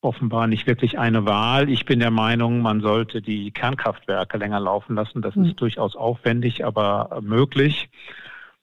offenbar 0.00 0.46
nicht 0.46 0.66
wirklich 0.68 0.98
eine 0.98 1.26
Wahl. 1.26 1.68
Ich 1.68 1.84
bin 1.84 1.98
der 1.98 2.12
Meinung, 2.12 2.62
man 2.62 2.80
sollte 2.80 3.20
die 3.20 3.50
Kernkraftwerke 3.50 4.38
länger 4.38 4.60
laufen 4.60 4.94
lassen. 4.94 5.22
Das 5.22 5.34
ist 5.34 5.42
mhm. 5.42 5.56
durchaus 5.56 5.96
aufwendig, 5.96 6.64
aber 6.64 7.18
möglich. 7.20 7.90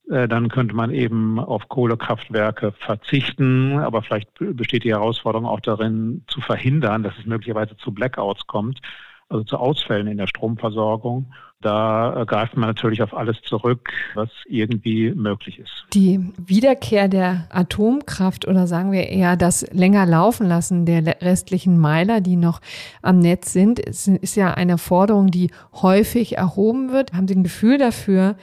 Äh, 0.10 0.30
dann 0.30 0.48
könnte 0.48 0.74
man 0.74 0.92
eben 0.92 1.38
auf 1.40 1.68
Kohlekraftwerke 1.68 2.72
verzichten, 2.72 3.80
aber 3.80 4.02
vielleicht 4.02 4.30
besteht 4.40 4.86
die 4.86 4.94
Herausforderung 4.94 5.46
auch 5.46 5.60
darin, 5.60 6.24
zu 6.28 6.40
verhindern, 6.40 7.04
dass 7.04 7.18
es 7.20 7.26
möglicherweise 7.26 7.76
zu 7.76 7.94
Blackouts 7.94 8.48
kommt, 8.48 8.80
also 9.28 9.44
zu 9.44 9.58
Ausfällen 9.58 10.08
in 10.08 10.18
der 10.18 10.28
Stromversorgung. 10.28 11.34
Da 11.66 12.26
greift 12.28 12.56
man 12.56 12.70
natürlich 12.70 13.02
auf 13.02 13.18
alles 13.18 13.42
zurück, 13.42 13.90
was 14.14 14.30
irgendwie 14.46 15.10
möglich 15.16 15.58
ist. 15.58 15.72
Die 15.96 16.32
Wiederkehr 16.38 17.08
der 17.08 17.48
Atomkraft 17.50 18.48
oder 18.48 18.68
sagen 18.68 18.92
wir 18.92 19.10
eher 19.10 19.36
das 19.36 19.66
länger 19.72 20.06
laufen 20.06 20.46
lassen 20.46 20.86
der 20.86 21.04
restlichen 21.24 21.80
Meiler, 21.80 22.22
die 22.22 22.36
noch 22.36 22.62
am 23.02 23.18
Netz 23.18 23.52
sind, 23.52 23.80
ist, 23.80 24.08
ist 24.08 24.36
ja 24.36 24.54
eine 24.54 24.78
Forderung, 24.78 25.32
die 25.32 25.50
häufig 25.74 26.38
erhoben 26.38 26.92
wird. 26.92 27.14
Haben 27.14 27.28
Sie 27.28 27.34
ein 27.34 27.42
Gefühl 27.44 27.80
dafür, 27.80 28.36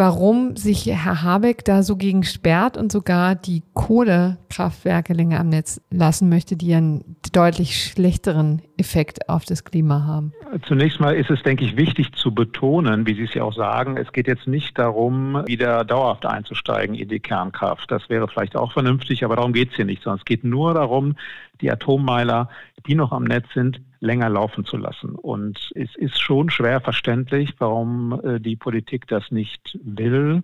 warum 0.00 0.56
sich 0.56 0.86
Herr 0.86 1.22
Habeck 1.22 1.62
da 1.62 1.82
so 1.82 1.94
gegen 1.94 2.24
sperrt 2.24 2.78
und 2.78 2.90
sogar 2.90 3.34
die 3.34 3.62
Kohlekraftwerke 3.74 5.12
länger 5.12 5.40
am 5.40 5.50
Netz 5.50 5.82
lassen 5.90 6.30
möchte, 6.30 6.56
die 6.56 6.72
einen 6.72 7.16
deutlich 7.34 7.84
schlechteren 7.84 8.62
Effekt 8.78 9.28
auf 9.28 9.44
das 9.44 9.62
Klima 9.62 10.06
haben. 10.06 10.32
Zunächst 10.66 11.00
mal 11.00 11.14
ist 11.14 11.28
es, 11.28 11.42
denke 11.42 11.66
ich, 11.66 11.76
wichtig 11.76 12.14
zu 12.14 12.34
betonen, 12.34 13.06
wie 13.06 13.14
Sie 13.14 13.24
es 13.24 13.34
ja 13.34 13.44
auch 13.44 13.52
sagen, 13.52 13.98
es 13.98 14.10
geht 14.12 14.26
jetzt 14.26 14.46
nicht 14.46 14.78
darum, 14.78 15.42
wieder 15.46 15.84
dauerhaft 15.84 16.24
einzusteigen 16.24 16.94
in 16.94 17.10
die 17.10 17.20
Kernkraft. 17.20 17.90
Das 17.90 18.08
wäre 18.08 18.26
vielleicht 18.26 18.56
auch 18.56 18.72
vernünftig, 18.72 19.22
aber 19.22 19.36
darum 19.36 19.52
geht 19.52 19.68
es 19.68 19.76
hier 19.76 19.84
nicht, 19.84 20.02
sondern 20.02 20.20
es 20.20 20.24
geht 20.24 20.44
nur 20.44 20.72
darum, 20.72 21.14
die 21.60 21.70
Atommeiler, 21.70 22.48
die 22.86 22.94
noch 22.94 23.12
am 23.12 23.24
Netz 23.24 23.44
sind, 23.52 23.82
länger 24.00 24.30
laufen 24.30 24.64
zu 24.64 24.76
lassen. 24.76 25.14
Und 25.14 25.70
es 25.74 25.94
ist 25.94 26.20
schon 26.20 26.50
schwer 26.50 26.80
verständlich, 26.80 27.54
warum 27.58 28.20
äh, 28.24 28.40
die 28.40 28.56
Politik 28.56 29.06
das 29.06 29.30
nicht 29.30 29.78
will. 29.82 30.42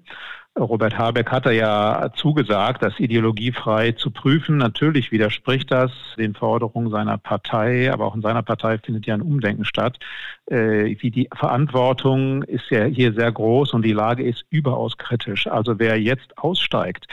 Robert 0.58 0.96
Habeck 0.96 1.30
hatte 1.30 1.52
ja 1.52 2.10
zugesagt, 2.14 2.82
das 2.82 2.98
ideologiefrei 2.98 3.92
zu 3.92 4.10
prüfen. 4.10 4.56
Natürlich 4.56 5.12
widerspricht 5.12 5.70
das 5.70 5.92
den 6.16 6.34
Forderungen 6.34 6.90
seiner 6.90 7.18
Partei, 7.18 7.92
aber 7.92 8.06
auch 8.06 8.14
in 8.14 8.22
seiner 8.22 8.42
Partei 8.42 8.78
findet 8.78 9.04
ja 9.06 9.14
ein 9.14 9.22
Umdenken 9.22 9.66
statt. 9.66 9.98
Äh, 10.46 10.96
wie 11.00 11.10
die 11.10 11.28
Verantwortung 11.34 12.42
ist 12.44 12.70
ja 12.70 12.84
hier 12.84 13.12
sehr 13.12 13.32
groß 13.32 13.74
und 13.74 13.82
die 13.82 13.92
Lage 13.92 14.22
ist 14.22 14.46
überaus 14.48 14.96
kritisch. 14.96 15.46
Also 15.46 15.78
wer 15.78 16.00
jetzt 16.00 16.38
aussteigt 16.38 17.06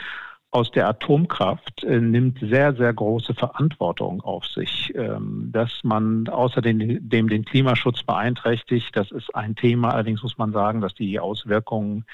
aus 0.54 0.70
der 0.70 0.88
Atomkraft 0.88 1.82
äh, 1.82 2.00
nimmt 2.00 2.38
sehr, 2.38 2.76
sehr 2.76 2.94
große 2.94 3.34
Verantwortung 3.34 4.20
auf 4.20 4.46
sich. 4.46 4.94
Ähm, 4.94 5.50
dass 5.52 5.80
man 5.82 6.28
außerdem 6.28 7.08
dem 7.08 7.28
den 7.28 7.44
Klimaschutz 7.44 8.04
beeinträchtigt, 8.04 8.96
das 8.96 9.10
ist 9.10 9.34
ein 9.34 9.56
Thema. 9.56 9.92
Allerdings 9.92 10.22
muss 10.22 10.38
man 10.38 10.52
sagen, 10.52 10.80
dass 10.80 10.94
die 10.94 11.18
Auswirkungen 11.18 12.04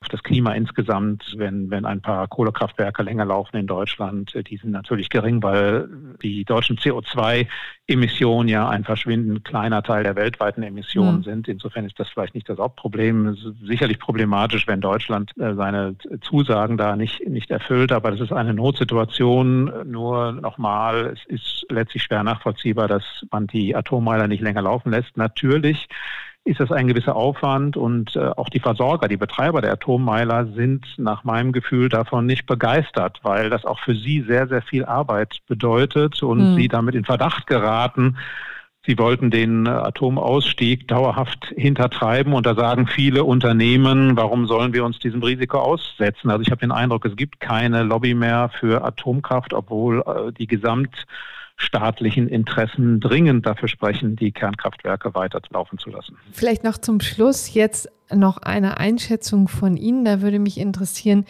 auf 0.00 0.08
das 0.08 0.22
Klima 0.22 0.52
insgesamt, 0.52 1.34
wenn, 1.36 1.70
wenn 1.70 1.84
ein 1.84 2.00
paar 2.00 2.28
Kohlekraftwerke 2.28 3.02
länger 3.02 3.24
laufen 3.24 3.56
in 3.56 3.66
Deutschland, 3.66 4.32
äh, 4.34 4.44
die 4.44 4.56
sind 4.56 4.70
natürlich 4.70 5.10
gering, 5.10 5.42
weil 5.42 5.88
die 6.22 6.44
deutschen 6.44 6.76
CO2-Emissionen 6.78 8.48
ja 8.48 8.68
ein 8.68 8.84
verschwindend 8.84 9.44
kleiner 9.44 9.82
Teil 9.82 10.04
der 10.04 10.14
weltweiten 10.14 10.62
Emissionen 10.62 11.18
mhm. 11.18 11.24
sind. 11.24 11.48
Insofern 11.48 11.84
ist 11.84 11.98
das 11.98 12.08
vielleicht 12.08 12.36
nicht 12.36 12.48
das 12.48 12.58
Hauptproblem. 12.58 13.26
Es 13.26 13.44
ist 13.44 13.66
sicherlich 13.66 13.98
problematisch, 13.98 14.68
wenn 14.68 14.80
Deutschland 14.80 15.32
äh, 15.36 15.54
seine 15.54 15.96
Zusagen 16.20 16.76
da 16.76 16.94
nicht, 16.94 17.26
nicht 17.28 17.50
erfüllt, 17.50 17.90
aber 17.90 18.12
das 18.12 18.20
ist 18.20 18.32
eine 18.32 18.54
Notsituation. 18.54 19.90
Nur 19.90 20.30
nochmal, 20.32 21.16
es 21.16 21.24
ist 21.26 21.66
letztlich 21.70 22.04
schwer 22.04 22.22
nachvollziehbar, 22.22 22.86
dass 22.86 23.04
man 23.32 23.48
die 23.48 23.74
Atommeiler 23.74 24.28
nicht 24.28 24.42
länger 24.42 24.62
laufen 24.62 24.92
lässt. 24.92 25.16
Natürlich 25.16 25.88
ist 26.48 26.60
das 26.60 26.72
ein 26.72 26.88
gewisser 26.88 27.14
Aufwand 27.14 27.76
und 27.76 28.16
äh, 28.16 28.30
auch 28.36 28.48
die 28.48 28.60
Versorger, 28.60 29.08
die 29.08 29.16
Betreiber 29.16 29.60
der 29.60 29.72
Atommeiler 29.72 30.46
sind 30.54 30.86
nach 30.96 31.22
meinem 31.24 31.52
Gefühl 31.52 31.88
davon 31.88 32.26
nicht 32.26 32.46
begeistert, 32.46 33.20
weil 33.22 33.50
das 33.50 33.64
auch 33.64 33.78
für 33.80 33.94
sie 33.94 34.22
sehr, 34.22 34.48
sehr 34.48 34.62
viel 34.62 34.84
Arbeit 34.84 35.38
bedeutet 35.46 36.22
und 36.22 36.52
mhm. 36.52 36.56
sie 36.56 36.68
damit 36.68 36.94
in 36.94 37.04
Verdacht 37.04 37.46
geraten, 37.46 38.16
Sie 38.86 38.96
wollten 38.96 39.30
den 39.30 39.66
äh, 39.66 39.68
Atomausstieg 39.68 40.88
dauerhaft 40.88 41.52
hintertreiben 41.56 42.32
und 42.32 42.46
da 42.46 42.54
sagen 42.54 42.86
viele 42.86 43.24
Unternehmen, 43.24 44.16
warum 44.16 44.46
sollen 44.46 44.72
wir 44.72 44.82
uns 44.82 44.98
diesem 44.98 45.22
Risiko 45.22 45.58
aussetzen? 45.58 46.30
Also 46.30 46.40
ich 46.40 46.50
habe 46.50 46.60
den 46.60 46.72
Eindruck, 46.72 47.04
es 47.04 47.14
gibt 47.14 47.38
keine 47.38 47.82
Lobby 47.82 48.14
mehr 48.14 48.50
für 48.58 48.82
Atomkraft, 48.82 49.52
obwohl 49.52 50.00
äh, 50.00 50.32
die 50.32 50.46
Gesamt 50.46 51.06
staatlichen 51.58 52.28
Interessen 52.28 53.00
dringend 53.00 53.44
dafür 53.44 53.68
sprechen, 53.68 54.16
die 54.16 54.32
Kernkraftwerke 54.32 55.14
weiterlaufen 55.14 55.78
zu 55.78 55.90
lassen. 55.90 56.16
Vielleicht 56.32 56.64
noch 56.64 56.78
zum 56.78 57.00
Schluss 57.00 57.52
jetzt 57.52 57.90
noch 58.14 58.38
eine 58.38 58.78
Einschätzung 58.78 59.48
von 59.48 59.76
Ihnen. 59.76 60.04
Da 60.04 60.22
würde 60.22 60.38
mich 60.38 60.58
interessieren, 60.58 61.26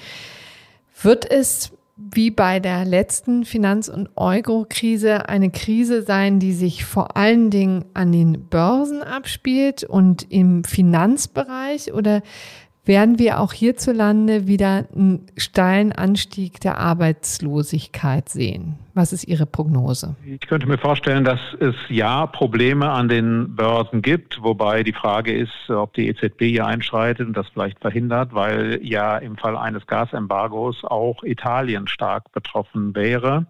wird 1.02 1.28
es 1.28 1.73
wie 1.97 2.30
bei 2.30 2.61
der 2.61 2.85
letzten 2.85 3.44
Finanz- 3.44 3.88
und 3.88 4.11
Euro-Krise 4.14 5.28
eine 5.28 5.50
Krise 5.50 6.02
sein, 6.02 6.38
die 6.38 6.52
sich 6.52 6.85
vor 6.85 7.16
allen 7.16 7.50
Dingen 7.50 7.87
an 7.94 8.12
den 8.12 8.44
Börsen 8.49 9.02
abspielt 9.02 9.82
und 9.82 10.30
im 10.30 10.62
Finanzbereich? 10.62 11.92
Oder 11.92 12.23
werden 12.88 13.18
wir 13.18 13.38
auch 13.38 13.52
hierzulande 13.52 14.47
wieder 14.47 14.87
einen 14.95 15.26
steilen 15.37 15.92
Anstieg 15.92 16.61
der 16.61 16.78
Arbeitslosigkeit 16.78 18.28
sehen? 18.28 18.78
Was 18.95 19.12
ist 19.12 19.28
Ihre 19.28 19.47
Prognose? 19.47 20.16
Ich 20.25 20.40
könnte 20.40 20.66
mir 20.66 20.78
vorstellen, 20.78 21.23
dass 21.23 21.38
es 21.61 21.75
ja 21.88 22.26
Probleme 22.26 22.90
an 22.90 23.09
den 23.09 23.54
Börsen 23.54 24.02
gibt, 24.02 24.42
wobei 24.42 24.83
die 24.83 24.95
Frage 24.95 25.33
ist, 25.33 25.71
ob 25.71 25.92
die 25.95 26.09
EZB 26.09 26.40
hier 26.47 26.66
einschreitet 26.66 27.28
und 27.28 27.37
das 27.37 27.47
vielleicht 27.49 27.78
verhindert, 27.78 28.35
weil 28.35 28.80
ja 28.83 29.18
im 29.18 29.37
Fall 29.37 29.57
eines 29.57 29.87
Gasembargos 29.87 30.83
auch 30.83 31.23
Italien 31.23 31.87
stark 31.87 32.33
betroffen 32.33 32.97
wäre. 32.97 33.47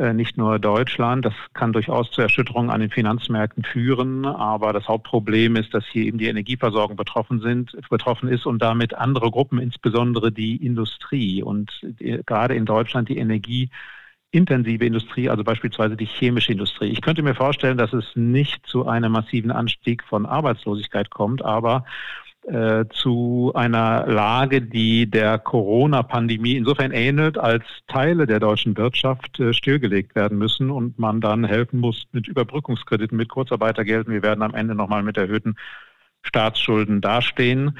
Äh, 0.00 0.14
nicht 0.14 0.38
nur 0.38 0.58
Deutschland. 0.58 1.26
Das 1.26 1.34
kann 1.52 1.74
durchaus 1.74 2.10
zu 2.10 2.22
Erschütterungen 2.22 2.70
an 2.70 2.80
den 2.80 2.88
Finanzmärkten 2.88 3.64
führen. 3.64 4.24
Aber 4.24 4.72
das 4.72 4.88
Hauptproblem 4.88 5.56
ist, 5.56 5.74
dass 5.74 5.84
hier 5.84 6.06
eben 6.06 6.16
die 6.16 6.28
Energieversorgung 6.28 6.96
betroffen 6.96 7.40
sind, 7.40 7.76
betroffen 7.90 8.30
ist 8.30 8.46
und 8.46 8.62
damit 8.62 8.94
andere 8.94 9.30
Gruppen, 9.30 9.58
insbesondere 9.58 10.32
die 10.32 10.56
Industrie 10.56 11.42
und 11.42 11.70
die, 11.82 12.18
gerade 12.24 12.54
in 12.54 12.64
Deutschland 12.64 13.10
die 13.10 13.18
energieintensive 13.18 14.86
Industrie, 14.86 15.28
also 15.28 15.44
beispielsweise 15.44 15.98
die 15.98 16.06
chemische 16.06 16.52
Industrie. 16.52 16.88
Ich 16.88 17.02
könnte 17.02 17.22
mir 17.22 17.34
vorstellen, 17.34 17.76
dass 17.76 17.92
es 17.92 18.06
nicht 18.14 18.66
zu 18.66 18.88
einem 18.88 19.12
massiven 19.12 19.50
Anstieg 19.50 20.02
von 20.04 20.24
Arbeitslosigkeit 20.24 21.10
kommt, 21.10 21.44
aber 21.44 21.84
äh, 22.50 22.84
zu 22.90 23.52
einer 23.54 24.06
Lage, 24.08 24.60
die 24.60 25.08
der 25.08 25.38
Corona-Pandemie 25.38 26.56
insofern 26.56 26.90
ähnelt, 26.90 27.38
als 27.38 27.62
Teile 27.86 28.26
der 28.26 28.40
deutschen 28.40 28.76
Wirtschaft 28.76 29.38
äh, 29.38 29.52
stillgelegt 29.52 30.16
werden 30.16 30.36
müssen 30.36 30.70
und 30.70 30.98
man 30.98 31.20
dann 31.20 31.44
helfen 31.44 31.78
muss 31.78 32.06
mit 32.10 32.26
Überbrückungskrediten, 32.26 33.16
mit 33.16 33.28
Kurzarbeitergeld. 33.28 34.08
Wir 34.08 34.24
werden 34.24 34.42
am 34.42 34.54
Ende 34.54 34.74
nochmal 34.74 35.04
mit 35.04 35.16
erhöhten 35.16 35.54
Staatsschulden 36.22 37.00
dastehen. 37.00 37.78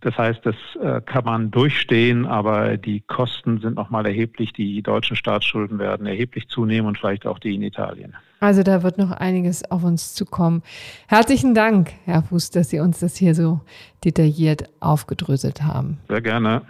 Das 0.00 0.16
heißt, 0.16 0.40
das 0.44 0.54
äh, 0.80 1.00
kann 1.00 1.24
man 1.24 1.50
durchstehen, 1.50 2.24
aber 2.26 2.76
die 2.76 3.00
Kosten 3.00 3.60
sind 3.60 3.74
nochmal 3.74 4.06
erheblich. 4.06 4.52
Die 4.52 4.80
deutschen 4.82 5.16
Staatsschulden 5.16 5.78
werden 5.78 6.06
erheblich 6.06 6.48
zunehmen 6.48 6.86
und 6.86 6.98
vielleicht 6.98 7.26
auch 7.26 7.38
die 7.38 7.54
in 7.54 7.62
Italien. 7.62 8.14
Also 8.40 8.62
da 8.62 8.84
wird 8.84 8.98
noch 8.98 9.10
einiges 9.10 9.68
auf 9.68 9.82
uns 9.82 10.14
zukommen. 10.14 10.62
Herzlichen 11.08 11.54
Dank, 11.54 11.90
Herr 12.04 12.22
Fuß, 12.22 12.50
dass 12.50 12.70
Sie 12.70 12.78
uns 12.78 13.00
das 13.00 13.16
hier 13.16 13.34
so 13.34 13.60
detailliert 14.04 14.68
aufgedröselt 14.78 15.62
haben. 15.62 15.98
Sehr 16.08 16.20
gerne. 16.20 16.62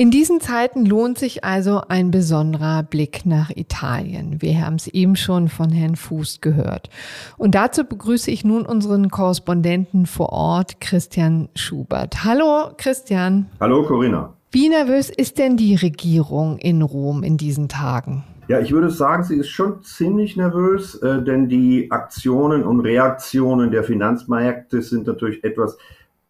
In 0.00 0.12
diesen 0.12 0.40
Zeiten 0.40 0.86
lohnt 0.86 1.18
sich 1.18 1.42
also 1.42 1.80
ein 1.88 2.12
besonderer 2.12 2.84
Blick 2.84 3.26
nach 3.26 3.50
Italien. 3.50 4.40
Wir 4.40 4.64
haben 4.64 4.76
es 4.76 4.86
eben 4.86 5.16
schon 5.16 5.48
von 5.48 5.70
Herrn 5.70 5.96
Fuß 5.96 6.40
gehört. 6.40 6.88
Und 7.36 7.56
dazu 7.56 7.82
begrüße 7.82 8.30
ich 8.30 8.44
nun 8.44 8.64
unseren 8.64 9.10
Korrespondenten 9.10 10.06
vor 10.06 10.28
Ort, 10.28 10.80
Christian 10.80 11.48
Schubert. 11.56 12.22
Hallo, 12.22 12.70
Christian. 12.76 13.46
Hallo, 13.58 13.82
Corinna. 13.82 14.34
Wie 14.52 14.68
nervös 14.68 15.10
ist 15.10 15.36
denn 15.36 15.56
die 15.56 15.74
Regierung 15.74 16.58
in 16.58 16.82
Rom 16.82 17.24
in 17.24 17.36
diesen 17.36 17.68
Tagen? 17.68 18.22
Ja, 18.46 18.60
ich 18.60 18.70
würde 18.70 18.90
sagen, 18.90 19.24
sie 19.24 19.38
ist 19.38 19.48
schon 19.48 19.82
ziemlich 19.82 20.36
nervös, 20.36 20.94
äh, 21.02 21.24
denn 21.24 21.48
die 21.48 21.90
Aktionen 21.90 22.62
und 22.62 22.78
Reaktionen 22.82 23.72
der 23.72 23.82
Finanzmärkte 23.82 24.80
sind 24.80 25.08
natürlich 25.08 25.42
etwas, 25.42 25.76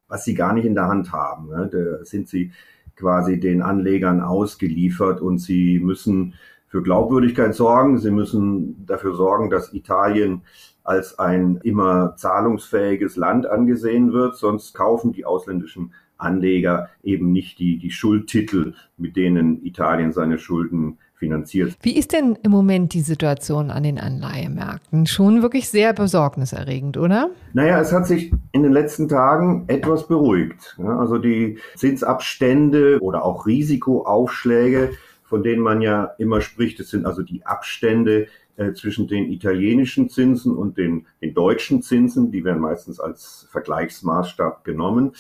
was 0.09 0.25
sie 0.25 0.33
gar 0.33 0.55
nicht 0.55 0.65
in 0.65 0.75
der 0.75 0.87
Hand 0.87 1.13
haben. 1.13 1.51
Ne? 1.51 1.69
Da 1.71 2.03
sind 2.07 2.31
sie 2.31 2.51
quasi 2.99 3.41
den 3.41 3.63
Anlegern 3.63 4.21
ausgeliefert 4.21 5.21
und 5.21 5.39
sie 5.39 5.79
müssen 5.79 6.35
für 6.67 6.83
Glaubwürdigkeit 6.83 7.55
sorgen. 7.55 7.99
Sie 7.99 8.11
müssen 8.11 8.85
dafür 8.87 9.15
sorgen, 9.15 9.51
dass 9.51 9.73
Italien 9.73 10.43
als 10.85 11.19
ein 11.19 11.61
immer 11.63 12.17
zahlungsfähiges 12.17 13.17
Land 13.17 13.47
angesehen 13.47 14.13
wird, 14.13 14.37
sonst 14.37 14.75
kaufen 14.75 15.13
die 15.13 15.25
ausländischen 15.25 15.93
Anleger 16.17 16.89
eben 17.03 17.33
nicht 17.33 17.59
die, 17.59 17.79
die 17.79 17.91
Schuldtitel, 17.91 18.75
mit 18.97 19.17
denen 19.17 19.65
Italien 19.65 20.13
seine 20.13 20.39
Schulden 20.39 20.99
finanziert. 21.19 21.77
Wie 21.83 21.97
ist 21.97 22.13
denn 22.13 22.39
im 22.43 22.51
Moment 22.51 22.95
die 22.95 23.01
Situation 23.01 23.71
an 23.71 23.83
den 23.83 23.99
Anleihemärkten? 23.99 25.07
Schon 25.07 25.43
wirklich 25.43 25.69
sehr 25.69 25.93
besorgniserregend, 25.93 26.97
oder? 26.97 27.31
Naja, 27.53 27.81
es 27.81 27.93
hat 27.93 28.07
sich 28.07 28.33
in 28.53 28.63
den 28.63 28.73
letzten 28.73 29.09
Tagen 29.09 29.65
etwas 29.67 30.07
beruhigt. 30.07 30.79
Also 30.79 31.19
die 31.19 31.59
Zinsabstände 31.77 32.99
oder 33.01 33.25
auch 33.25 33.47
Risikoaufschläge, 33.47 34.91
von 35.25 35.43
denen 35.43 35.63
man 35.63 35.83
ja 35.83 36.05
immer 36.19 36.41
spricht, 36.41 36.81
das 36.81 36.89
sind 36.89 37.05
also 37.05 37.23
die 37.23 37.45
Abstände 37.45 38.29
äh, 38.57 38.73
zwischen 38.73 39.07
den 39.07 39.31
italienischen 39.31 40.09
Zinsen 40.09 40.57
und 40.57 40.79
den, 40.79 41.07
den 41.23 41.33
deutschen 41.33 41.81
Zinsen, 41.81 42.33
die 42.33 42.45
werden 42.45 42.61
meistens 42.61 42.99
als 42.99 43.47
Vergleichsmaßstab 43.53 44.65
genommen. 44.65 45.13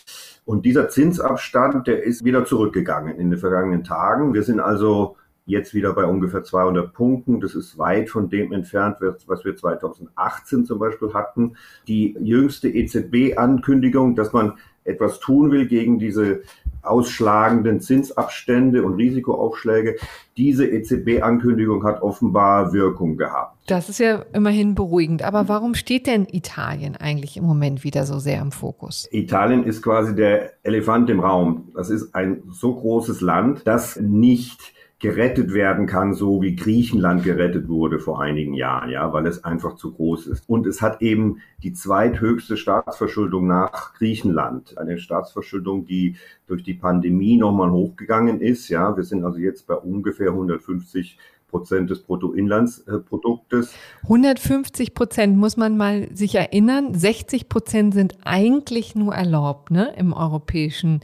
Und 0.44 0.64
dieser 0.64 0.88
Zinsabstand, 0.88 1.86
der 1.86 2.02
ist 2.02 2.24
wieder 2.24 2.44
zurückgegangen 2.44 3.16
in 3.16 3.30
den 3.30 3.38
vergangenen 3.38 3.84
Tagen. 3.84 4.34
Wir 4.34 4.42
sind 4.42 4.58
also 4.58 5.16
jetzt 5.48 5.72
wieder 5.74 5.94
bei 5.94 6.04
ungefähr 6.04 6.44
200 6.44 6.92
Punkten. 6.92 7.40
Das 7.40 7.54
ist 7.54 7.78
weit 7.78 8.10
von 8.10 8.28
dem 8.28 8.52
entfernt, 8.52 8.98
was 9.26 9.44
wir 9.44 9.56
2018 9.56 10.66
zum 10.66 10.78
Beispiel 10.78 11.14
hatten. 11.14 11.56
Die 11.88 12.16
jüngste 12.20 12.68
EZB-Ankündigung, 12.68 14.14
dass 14.14 14.32
man 14.32 14.58
etwas 14.84 15.20
tun 15.20 15.50
will 15.50 15.66
gegen 15.66 15.98
diese 15.98 16.42
ausschlagenden 16.82 17.80
Zinsabstände 17.80 18.82
und 18.82 18.94
Risikoaufschläge. 18.94 19.96
Diese 20.36 20.66
EZB-Ankündigung 20.66 21.84
hat 21.84 22.02
offenbar 22.02 22.72
Wirkung 22.72 23.16
gehabt. 23.16 23.56
Das 23.66 23.88
ist 23.88 23.98
ja 23.98 24.24
immerhin 24.32 24.74
beruhigend. 24.74 25.22
Aber 25.22 25.48
warum 25.48 25.74
steht 25.74 26.06
denn 26.06 26.26
Italien 26.30 26.96
eigentlich 26.96 27.36
im 27.36 27.44
Moment 27.44 27.84
wieder 27.84 28.04
so 28.04 28.18
sehr 28.18 28.40
im 28.40 28.52
Fokus? 28.52 29.08
Italien 29.12 29.64
ist 29.64 29.82
quasi 29.82 30.14
der 30.14 30.52
Elefant 30.62 31.10
im 31.10 31.20
Raum. 31.20 31.68
Das 31.74 31.90
ist 31.90 32.14
ein 32.14 32.42
so 32.50 32.74
großes 32.74 33.20
Land, 33.20 33.62
das 33.64 33.98
nicht 34.00 34.72
gerettet 35.00 35.54
werden 35.54 35.86
kann, 35.86 36.12
so 36.12 36.42
wie 36.42 36.56
Griechenland 36.56 37.22
gerettet 37.22 37.68
wurde 37.68 38.00
vor 38.00 38.20
einigen 38.20 38.54
Jahren, 38.54 38.90
ja, 38.90 39.12
weil 39.12 39.26
es 39.26 39.44
einfach 39.44 39.76
zu 39.76 39.92
groß 39.92 40.26
ist. 40.26 40.48
Und 40.48 40.66
es 40.66 40.82
hat 40.82 41.02
eben 41.02 41.40
die 41.62 41.72
zweithöchste 41.72 42.56
Staatsverschuldung 42.56 43.46
nach 43.46 43.94
Griechenland. 43.94 44.76
Eine 44.76 44.98
Staatsverschuldung, 44.98 45.84
die 45.84 46.16
durch 46.48 46.64
die 46.64 46.74
Pandemie 46.74 47.36
nochmal 47.36 47.70
hochgegangen 47.70 48.40
ist, 48.40 48.68
ja. 48.68 48.96
Wir 48.96 49.04
sind 49.04 49.24
also 49.24 49.38
jetzt 49.38 49.68
bei 49.68 49.74
ungefähr 49.74 50.30
150 50.30 51.16
Prozent 51.48 51.90
des 51.90 52.02
Bruttoinlandsproduktes. 52.02 53.72
150 54.02 54.94
Prozent 54.94 55.36
muss 55.36 55.56
man 55.56 55.76
mal 55.76 56.14
sich 56.14 56.34
erinnern. 56.34 56.94
60 56.94 57.48
Prozent 57.48 57.94
sind 57.94 58.16
eigentlich 58.24 58.94
nur 58.94 59.14
erlaubt, 59.14 59.70
ne, 59.70 59.92
im 59.96 60.12
europäischen 60.12 61.00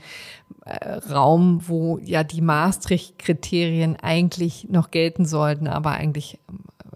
äh, 0.64 0.92
Raum, 1.10 1.62
wo 1.66 1.98
ja 1.98 2.24
die 2.24 2.40
Maastricht-Kriterien 2.40 3.96
eigentlich 3.96 4.68
noch 4.70 4.90
gelten 4.90 5.26
sollten, 5.26 5.66
aber 5.66 5.90
eigentlich, 5.92 6.38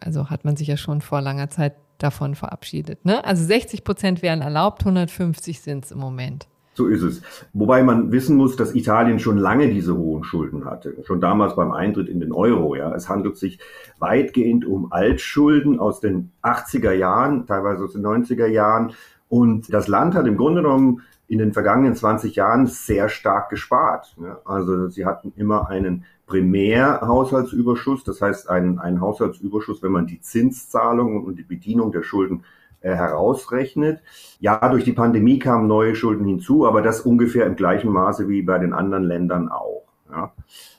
also 0.00 0.30
hat 0.30 0.44
man 0.44 0.56
sich 0.56 0.68
ja 0.68 0.76
schon 0.76 1.00
vor 1.00 1.20
langer 1.20 1.50
Zeit 1.50 1.74
davon 1.98 2.34
verabschiedet. 2.34 3.04
Ne? 3.04 3.24
Also 3.24 3.44
60 3.44 3.84
Prozent 3.84 4.22
wären 4.22 4.40
erlaubt, 4.40 4.82
150 4.82 5.60
sind 5.60 5.84
es 5.84 5.90
im 5.90 5.98
Moment. 5.98 6.46
So 6.78 6.86
ist 6.86 7.02
es. 7.02 7.22
Wobei 7.54 7.82
man 7.82 8.12
wissen 8.12 8.36
muss, 8.36 8.54
dass 8.54 8.76
Italien 8.76 9.18
schon 9.18 9.36
lange 9.36 9.68
diese 9.68 9.96
hohen 9.96 10.22
Schulden 10.22 10.64
hatte. 10.64 10.94
Schon 11.04 11.20
damals 11.20 11.56
beim 11.56 11.72
Eintritt 11.72 12.08
in 12.08 12.20
den 12.20 12.30
Euro. 12.30 12.76
Ja. 12.76 12.94
Es 12.94 13.08
handelt 13.08 13.36
sich 13.36 13.58
weitgehend 13.98 14.64
um 14.64 14.92
Altschulden 14.92 15.80
aus 15.80 15.98
den 15.98 16.30
80er 16.44 16.92
Jahren, 16.92 17.48
teilweise 17.48 17.82
aus 17.82 17.94
den 17.94 18.06
90er 18.06 18.46
Jahren. 18.46 18.92
Und 19.28 19.74
das 19.74 19.88
Land 19.88 20.14
hat 20.14 20.28
im 20.28 20.36
Grunde 20.36 20.62
genommen 20.62 21.02
in 21.26 21.40
den 21.40 21.52
vergangenen 21.52 21.96
20 21.96 22.36
Jahren 22.36 22.68
sehr 22.68 23.08
stark 23.08 23.50
gespart. 23.50 24.16
Also 24.44 24.86
sie 24.86 25.04
hatten 25.04 25.32
immer 25.34 25.68
einen 25.68 26.04
Primärhaushaltsüberschuss, 26.28 28.04
das 28.04 28.22
heißt 28.22 28.48
einen, 28.48 28.78
einen 28.78 29.00
Haushaltsüberschuss, 29.00 29.82
wenn 29.82 29.90
man 29.90 30.06
die 30.06 30.20
Zinszahlungen 30.20 31.24
und 31.24 31.40
die 31.40 31.42
Bedienung 31.42 31.90
der 31.90 32.04
Schulden 32.04 32.44
äh, 32.80 32.94
herausrechnet. 32.94 34.00
Ja, 34.40 34.68
durch 34.68 34.84
die 34.84 34.92
Pandemie 34.92 35.38
kamen 35.38 35.66
neue 35.66 35.94
Schulden 35.94 36.26
hinzu, 36.26 36.66
aber 36.66 36.82
das 36.82 37.00
ungefähr 37.00 37.46
im 37.46 37.56
gleichen 37.56 37.90
Maße 37.90 38.28
wie 38.28 38.42
bei 38.42 38.58
den 38.58 38.72
anderen 38.72 39.04
Ländern 39.04 39.48
auch. 39.48 39.84
Ja. 40.10 40.32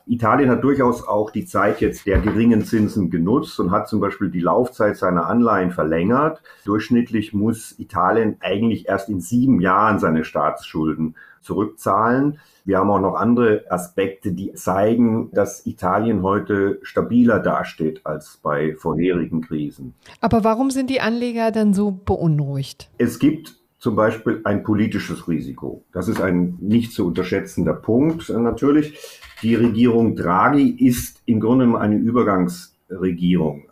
Italien 0.07 0.49
hat 0.49 0.63
durchaus 0.63 1.07
auch 1.07 1.29
die 1.29 1.45
Zeit 1.45 1.81
jetzt 1.81 2.07
der 2.07 2.19
geringen 2.19 2.65
Zinsen 2.65 3.11
genutzt 3.11 3.59
und 3.59 3.69
hat 3.69 3.87
zum 3.87 3.99
Beispiel 3.99 4.31
die 4.31 4.39
Laufzeit 4.39 4.97
seiner 4.97 5.27
Anleihen 5.27 5.69
verlängert. 5.69 6.41
Durchschnittlich 6.65 7.31
muss 7.33 7.77
Italien 7.77 8.37
eigentlich 8.39 8.87
erst 8.87 9.09
in 9.09 9.21
sieben 9.21 9.61
Jahren 9.61 9.99
seine 9.99 10.23
Staatsschulden 10.23 11.15
zurückzahlen. 11.41 12.39
Wir 12.65 12.77
haben 12.77 12.89
auch 12.89 12.99
noch 12.99 13.15
andere 13.15 13.63
Aspekte, 13.69 14.31
die 14.31 14.53
zeigen, 14.53 15.31
dass 15.31 15.65
Italien 15.65 16.21
heute 16.21 16.79
stabiler 16.83 17.39
dasteht 17.39 18.05
als 18.05 18.39
bei 18.43 18.75
vorherigen 18.75 19.41
Krisen. 19.41 19.95
Aber 20.21 20.43
warum 20.43 20.69
sind 20.71 20.89
die 20.89 21.01
Anleger 21.01 21.51
dann 21.51 21.73
so 21.73 21.91
beunruhigt? 21.91 22.89
Es 22.97 23.19
gibt 23.19 23.57
zum 23.79 23.95
Beispiel 23.95 24.41
ein 24.43 24.63
politisches 24.63 25.27
Risiko. 25.27 25.83
Das 25.93 26.07
ist 26.07 26.21
ein 26.21 26.57
nicht 26.59 26.93
zu 26.93 27.07
unterschätzender 27.07 27.73
Punkt 27.73 28.29
natürlich. 28.29 28.99
Die 29.41 29.55
Regierung 29.55 30.15
Draghi 30.15 30.69
ist 30.69 31.21
im 31.25 31.39
Grunde 31.39 31.79
eine 31.79 31.95
Übergangsregierung. 31.95 33.63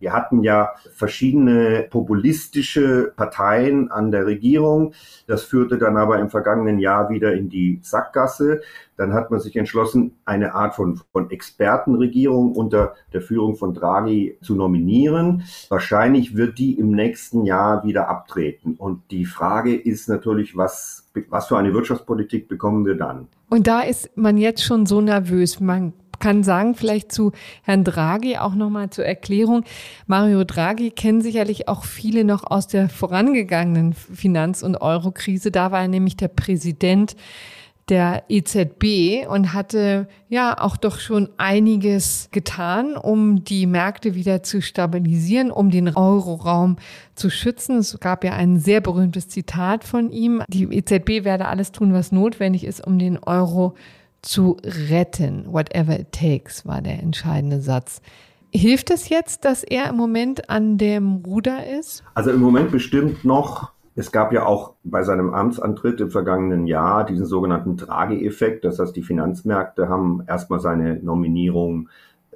Wir 0.00 0.12
hatten 0.12 0.42
ja 0.42 0.70
verschiedene 0.94 1.86
populistische 1.90 3.12
Parteien 3.14 3.90
an 3.90 4.10
der 4.10 4.26
Regierung. 4.26 4.94
Das 5.26 5.44
führte 5.44 5.78
dann 5.78 5.96
aber 5.96 6.18
im 6.18 6.30
vergangenen 6.30 6.78
Jahr 6.78 7.10
wieder 7.10 7.34
in 7.34 7.50
die 7.50 7.78
Sackgasse. 7.82 8.62
Dann 8.96 9.12
hat 9.12 9.30
man 9.30 9.40
sich 9.40 9.56
entschlossen, 9.56 10.16
eine 10.24 10.54
Art 10.54 10.74
von, 10.74 11.00
von 11.12 11.30
Expertenregierung 11.30 12.52
unter 12.52 12.94
der 13.12 13.20
Führung 13.20 13.56
von 13.56 13.74
Draghi 13.74 14.38
zu 14.42 14.54
nominieren. 14.54 15.44
Wahrscheinlich 15.68 16.36
wird 16.36 16.58
die 16.58 16.78
im 16.78 16.90
nächsten 16.90 17.44
Jahr 17.44 17.84
wieder 17.84 18.08
abtreten. 18.08 18.74
Und 18.74 19.02
die 19.10 19.24
Frage 19.24 19.74
ist 19.74 20.08
natürlich, 20.08 20.56
was, 20.56 21.08
was 21.28 21.48
für 21.48 21.58
eine 21.58 21.72
Wirtschaftspolitik 21.72 22.48
bekommen 22.48 22.84
wir 22.86 22.94
dann? 22.94 23.28
Und 23.48 23.66
da 23.66 23.80
ist 23.80 24.16
man 24.16 24.38
jetzt 24.38 24.62
schon 24.62 24.86
so 24.86 25.00
nervös. 25.00 25.60
Man 25.60 25.92
kann 26.20 26.44
sagen, 26.44 26.74
vielleicht 26.74 27.10
zu 27.10 27.32
Herrn 27.62 27.82
Draghi 27.82 28.36
auch 28.36 28.54
nochmal 28.54 28.90
zur 28.90 29.04
Erklärung. 29.04 29.64
Mario 30.06 30.44
Draghi 30.44 30.90
kennen 30.90 31.22
sicherlich 31.22 31.66
auch 31.68 31.84
viele 31.84 32.24
noch 32.24 32.44
aus 32.48 32.68
der 32.68 32.88
vorangegangenen 32.88 33.94
Finanz- 33.94 34.62
und 34.62 34.80
Eurokrise. 34.80 35.50
Da 35.50 35.72
war 35.72 35.82
er 35.82 35.88
nämlich 35.88 36.16
der 36.16 36.28
Präsident 36.28 37.16
der 37.90 38.22
EZB 38.28 39.26
und 39.28 39.52
hatte 39.52 40.06
ja 40.28 40.56
auch 40.60 40.76
doch 40.76 41.00
schon 41.00 41.28
einiges 41.38 42.28
getan, 42.30 42.96
um 42.96 43.42
die 43.44 43.66
Märkte 43.66 44.14
wieder 44.14 44.42
zu 44.44 44.62
stabilisieren, 44.62 45.50
um 45.50 45.70
den 45.70 45.88
Euroraum 45.96 46.76
zu 47.16 47.30
schützen. 47.30 47.78
Es 47.78 47.98
gab 47.98 48.22
ja 48.24 48.32
ein 48.32 48.58
sehr 48.58 48.80
berühmtes 48.80 49.28
Zitat 49.28 49.82
von 49.82 50.10
ihm. 50.12 50.42
Die 50.48 50.64
EZB 50.64 51.24
werde 51.24 51.48
alles 51.48 51.72
tun, 51.72 51.92
was 51.92 52.12
notwendig 52.12 52.64
ist, 52.64 52.86
um 52.86 52.98
den 52.98 53.18
Euro 53.18 53.74
zu 54.22 54.56
retten. 54.64 55.44
Whatever 55.46 55.98
it 55.98 56.12
takes 56.12 56.66
war 56.66 56.82
der 56.82 57.00
entscheidende 57.02 57.60
Satz. 57.60 58.00
Hilft 58.52 58.90
es 58.90 59.08
jetzt, 59.08 59.44
dass 59.44 59.62
er 59.62 59.88
im 59.88 59.96
Moment 59.96 60.50
an 60.50 60.76
dem 60.76 61.22
Ruder 61.24 61.66
ist? 61.78 62.02
Also 62.14 62.30
im 62.30 62.40
Moment 62.40 62.72
bestimmt 62.72 63.24
noch. 63.24 63.72
Es 63.94 64.12
gab 64.12 64.32
ja 64.32 64.46
auch 64.46 64.74
bei 64.82 65.02
seinem 65.02 65.34
Amtsantritt 65.34 66.00
im 66.00 66.10
vergangenen 66.10 66.66
Jahr 66.66 67.04
diesen 67.04 67.26
sogenannten 67.26 67.76
Trage-Effekt. 67.76 68.64
Das 68.64 68.78
heißt, 68.78 68.94
die 68.96 69.02
Finanzmärkte 69.02 69.88
haben 69.88 70.22
erstmal 70.26 70.60
seine 70.60 70.96
Nominierung 70.96 71.88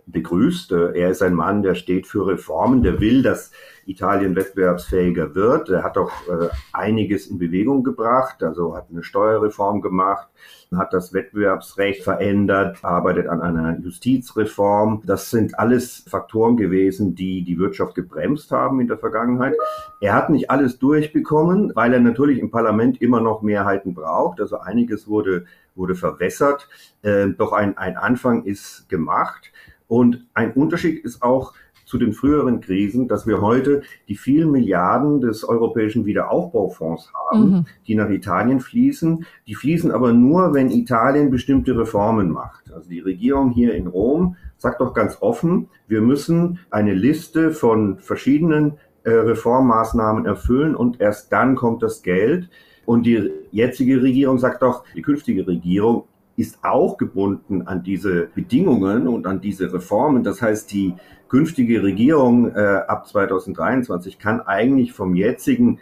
begrüßt. 0.07 0.73
Er 0.73 1.11
ist 1.11 1.23
ein 1.23 1.35
Mann, 1.35 1.63
der 1.63 1.75
steht 1.75 2.07
für 2.07 2.27
Reformen, 2.27 2.83
der 2.83 3.01
will, 3.01 3.23
dass 3.23 3.51
Italien 3.87 4.35
wettbewerbsfähiger 4.37 5.35
wird. 5.35 5.69
Er 5.69 5.83
hat 5.83 5.99
auch 5.99 6.11
äh, 6.29 6.49
einiges 6.73 7.27
in 7.27 7.39
Bewegung 7.39 7.85
gebracht, 7.85 8.43
also 8.43 8.75
hat 8.75 8.87
eine 8.91 9.03
Steuerreform 9.03 9.83
gemacht, 9.83 10.29
hat 10.75 10.93
das 10.93 11.13
Wettbewerbsrecht 11.13 12.03
verändert, 12.03 12.79
arbeitet 12.83 13.29
an 13.29 13.41
einer 13.43 13.79
Justizreform. 13.79 15.03
Das 15.05 15.31
sind 15.31 15.59
alles 15.59 16.05
Faktoren 16.09 16.57
gewesen, 16.57 17.15
die 17.15 17.43
die 17.43 17.59
Wirtschaft 17.59 17.95
gebremst 17.95 18.51
haben 18.51 18.81
in 18.81 18.89
der 18.89 18.99
Vergangenheit. 18.99 19.55
Er 20.01 20.15
hat 20.15 20.31
nicht 20.31 20.51
alles 20.51 20.79
durchbekommen, 20.79 21.73
weil 21.75 21.93
er 21.93 22.01
natürlich 22.01 22.39
im 22.39 22.51
Parlament 22.51 23.01
immer 23.03 23.21
noch 23.21 23.43
Mehrheiten 23.43 23.95
braucht. 23.95 24.41
Also 24.41 24.59
einiges 24.59 25.07
wurde 25.07 25.45
wurde 25.75 25.95
verwässert. 25.95 26.69
Äh, 27.03 27.29
doch 27.37 27.53
ein, 27.53 27.77
ein 27.77 27.97
Anfang 27.97 28.45
ist 28.45 28.89
gemacht. 28.89 29.53
Und 29.89 30.27
ein 30.35 30.53
Unterschied 30.53 31.05
ist 31.05 31.23
auch, 31.23 31.55
zu 31.85 31.99
den 31.99 32.13
früheren 32.13 32.61
Krisen, 32.61 33.09
dass 33.09 33.27
wir 33.27 33.41
heute 33.41 33.83
die 34.09 34.17
vielen 34.17 34.51
Milliarden 34.51 35.21
des 35.21 35.45
Europäischen 35.45 36.07
Wiederaufbaufonds 36.07 37.13
haben, 37.13 37.51
mhm. 37.51 37.67
die 37.87 37.95
nach 37.95 38.09
Italien 38.09 38.61
fließen. 38.61 39.27
Die 39.47 39.55
fließen 39.55 39.91
aber 39.91 40.13
nur, 40.13 40.55
wenn 40.55 40.71
Italien 40.71 41.31
bestimmte 41.31 41.77
Reformen 41.77 42.31
macht. 42.31 42.73
Also 42.73 42.89
die 42.89 43.01
Regierung 43.01 43.51
hier 43.51 43.75
in 43.75 43.87
Rom 43.87 44.37
sagt 44.57 44.81
doch 44.81 44.95
ganz 44.95 45.19
offen, 45.21 45.69
wir 45.87 46.01
müssen 46.01 46.59
eine 46.71 46.95
Liste 46.95 47.51
von 47.53 47.99
verschiedenen 47.99 48.75
äh, 49.03 49.11
Reformmaßnahmen 49.11 50.25
erfüllen 50.25 50.75
und 50.75 51.01
erst 51.01 51.33
dann 51.33 51.55
kommt 51.55 51.83
das 51.83 52.03
Geld. 52.03 52.49
Und 52.87 53.05
die 53.05 53.31
jetzige 53.51 54.03
Regierung 54.03 54.39
sagt 54.39 54.63
doch, 54.63 54.85
die 54.95 55.03
künftige 55.03 55.47
Regierung 55.47 56.05
ist 56.37 56.59
auch 56.63 56.97
gebunden 56.97 57.63
an 57.63 57.83
diese 57.83 58.29
Bedingungen 58.35 59.07
und 59.07 59.27
an 59.27 59.41
diese 59.41 59.73
Reformen. 59.73 60.25
Das 60.25 60.43
heißt, 60.43 60.73
die 60.73 60.95
künftige 61.29 61.83
Regierung 61.83 62.51
äh, 62.55 62.83
ab 62.87 63.07
2023 63.07 64.19
kann 64.19 64.41
eigentlich 64.41 64.93
vom 64.93 65.15
jetzigen 65.15 65.79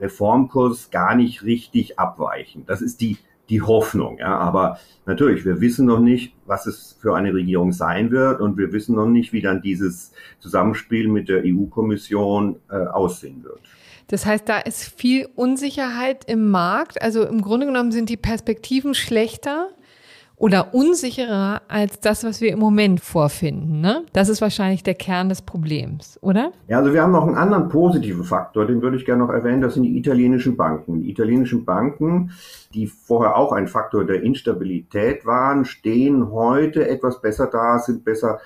Reformkurs 0.00 0.90
gar 0.90 1.14
nicht 1.14 1.44
richtig 1.44 1.98
abweichen. 1.98 2.64
Das 2.66 2.82
ist 2.82 3.00
die, 3.00 3.16
die 3.48 3.62
Hoffnung. 3.62 4.18
Ja. 4.18 4.36
Aber 4.38 4.78
natürlich, 5.06 5.44
wir 5.44 5.60
wissen 5.60 5.86
noch 5.86 6.00
nicht, 6.00 6.34
was 6.44 6.66
es 6.66 6.96
für 7.00 7.14
eine 7.14 7.32
Regierung 7.32 7.72
sein 7.72 8.10
wird 8.10 8.40
und 8.40 8.58
wir 8.58 8.72
wissen 8.72 8.96
noch 8.96 9.06
nicht, 9.06 9.32
wie 9.32 9.40
dann 9.40 9.62
dieses 9.62 10.12
Zusammenspiel 10.38 11.08
mit 11.08 11.28
der 11.28 11.42
EU-Kommission 11.44 12.56
äh, 12.70 12.76
aussehen 12.76 13.44
wird. 13.44 13.60
Das 14.08 14.24
heißt, 14.24 14.48
da 14.48 14.58
ist 14.58 14.84
viel 14.84 15.28
Unsicherheit 15.34 16.24
im 16.30 16.50
Markt. 16.50 17.02
Also 17.02 17.24
im 17.24 17.42
Grunde 17.42 17.66
genommen 17.66 17.90
sind 17.90 18.08
die 18.08 18.16
Perspektiven 18.16 18.94
schlechter 18.94 19.70
oder 20.36 20.74
unsicherer 20.74 21.62
als 21.68 22.00
das, 22.00 22.22
was 22.24 22.40
wir 22.40 22.52
im 22.52 22.58
Moment 22.58 23.00
vorfinden. 23.00 23.80
Ne? 23.80 24.04
Das 24.12 24.28
ist 24.28 24.40
wahrscheinlich 24.40 24.82
der 24.82 24.94
Kern 24.94 25.28
des 25.28 25.42
Problems, 25.42 26.18
oder? 26.20 26.52
Ja, 26.68 26.78
also 26.78 26.92
wir 26.92 27.02
haben 27.02 27.12
noch 27.12 27.26
einen 27.26 27.36
anderen 27.36 27.68
positiven 27.68 28.24
Faktor, 28.24 28.66
den 28.66 28.82
würde 28.82 28.96
ich 28.98 29.06
gerne 29.06 29.24
noch 29.24 29.32
erwähnen, 29.32 29.62
das 29.62 29.74
sind 29.74 29.84
die 29.84 29.96
italienischen 29.96 30.56
Banken. 30.56 31.02
Die 31.02 31.10
italienischen 31.10 31.64
Banken, 31.64 32.32
die 32.74 32.86
vorher 32.86 33.36
auch 33.36 33.52
ein 33.52 33.66
Faktor 33.66 34.04
der 34.04 34.22
Instabilität 34.22 35.24
waren, 35.24 35.64
stehen 35.64 36.30
heute 36.30 36.86
etwas 36.86 37.20
besser 37.22 37.46
da, 37.46 37.78
sind 37.78 38.04
besser 38.04 38.38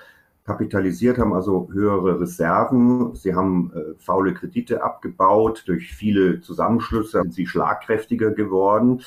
kapitalisiert, 0.51 1.17
haben 1.17 1.33
also 1.33 1.69
höhere 1.71 2.19
Reserven. 2.19 3.15
Sie 3.15 3.33
haben 3.33 3.71
äh, 3.73 3.93
faule 3.99 4.33
Kredite 4.33 4.83
abgebaut. 4.83 5.63
Durch 5.65 5.93
viele 5.93 6.41
Zusammenschlüsse 6.41 7.21
sind 7.21 7.33
sie 7.33 7.47
schlagkräftiger 7.47 8.31
geworden. 8.31 9.01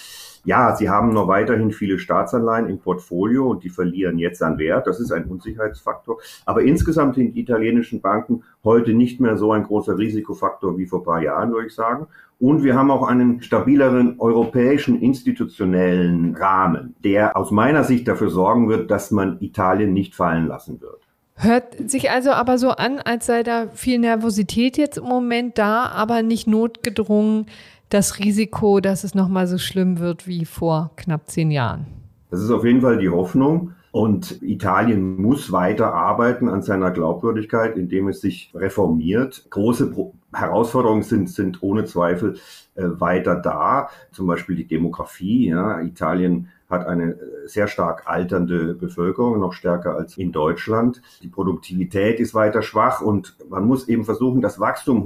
Ja, 0.45 0.75
sie 0.77 0.89
haben 0.89 1.13
noch 1.13 1.29
weiterhin 1.29 1.71
viele 1.71 1.99
Staatsanleihen 1.99 2.69
im 2.69 2.79
Portfolio 2.79 3.51
und 3.51 3.65
die 3.65 3.71
verlieren 3.71 4.19
jetzt 4.19 4.43
an 4.43 4.59
Wert. 4.59 4.87
Das 4.87 5.01
ist 5.01 5.13
ein 5.13 5.25
Unsicherheitsfaktor. 5.25 6.19
Aber 6.47 6.63
insgesamt 6.63 7.17
sind 7.17 7.35
die 7.35 7.41
italienischen 7.41 8.01
Banken 8.01 8.43
heute 8.63 8.95
nicht 8.95 9.21
mehr 9.21 9.37
so 9.37 9.53
ein 9.53 9.65
großer 9.65 9.99
Risikofaktor 9.99 10.79
wie 10.79 10.87
vor 10.87 11.05
paar 11.05 11.23
Jahren, 11.23 11.53
würde 11.53 11.67
ich 11.67 11.75
sagen. 11.75 12.07
Und 12.41 12.65
wir 12.65 12.75
haben 12.75 12.91
auch 12.91 13.07
einen 13.07 13.43
stabileren 13.43 14.19
europäischen 14.19 15.01
institutionellen 15.01 16.35
Rahmen, 16.35 16.95
der 17.05 17.37
aus 17.37 17.51
meiner 17.51 17.85
Sicht 17.85 18.09
dafür 18.09 18.29
sorgen 18.29 18.69
wird, 18.69 18.91
dass 18.91 19.11
man 19.11 19.41
Italien 19.41 19.93
nicht 19.93 20.15
fallen 20.15 20.47
lassen 20.47 20.81
wird. 20.81 21.04
Hört 21.37 21.91
sich 21.91 22.11
also 22.11 22.31
aber 22.31 22.59
so 22.59 22.71
an, 22.71 23.01
als 23.01 23.27
sei 23.27 23.43
da 23.43 23.67
viel 23.69 23.99
Nervosität 23.99 24.77
jetzt 24.77 24.99
im 24.99 25.05
Moment 25.05 25.59
da, 25.59 25.87
aber 25.87 26.23
nicht 26.23 26.47
notgedrungen 26.47 27.47
das 27.89 28.19
Risiko, 28.19 28.81
dass 28.81 29.05
es 29.05 29.15
nochmal 29.15 29.47
so 29.47 29.59
schlimm 29.59 29.99
wird 29.99 30.27
wie 30.27 30.45
vor 30.45 30.91
knapp 30.97 31.29
zehn 31.29 31.51
Jahren. 31.51 31.87
Das 32.31 32.41
ist 32.41 32.51
auf 32.51 32.65
jeden 32.65 32.81
Fall 32.81 32.99
die 32.99 33.09
Hoffnung. 33.09 33.73
Und 33.93 34.43
Italien 34.43 35.23
muss 35.23 35.53
weiter 35.53 35.95
arbeiten 35.95 36.49
an 36.49 36.63
seiner 36.63 36.91
Glaubwürdigkeit, 36.91 37.77
indem 37.77 38.09
es 38.09 38.21
sich 38.21 38.51
reformiert. 38.53 39.47
Große 39.51 39.93
Pro 39.93 40.15
Herausforderungen 40.33 41.05
sind, 41.05 41.31
sind 41.31 41.63
ohne 41.63 41.85
Zweifel 41.85 42.35
äh, 42.75 42.83
weiter 42.85 43.37
da. 43.37 43.89
Zum 44.11 44.27
Beispiel 44.27 44.57
die 44.57 44.67
Demografie. 44.67 45.47
Ja. 45.47 45.81
Italien 45.81 46.49
hat 46.75 46.87
eine 46.87 47.13
äh, 47.13 47.47
sehr 47.47 47.69
stark 47.69 48.05
alternde 48.07 48.75
Bevölkerung, 48.75 49.41
noch 49.41 49.53
stärker 49.53 49.97
als 49.97 50.17
in 50.17 50.33
Deutschland. 50.33 51.01
Die 51.23 51.29
Produktivität 51.29 52.21
ist 52.21 52.35
weiter 52.35 52.63
schwach 52.63 53.01
und 53.01 53.37
man 53.49 53.65
muss 53.65 53.89
eben 53.89 54.05
versuchen, 54.05 54.41
das 54.41 54.61
Wachstum 54.61 55.05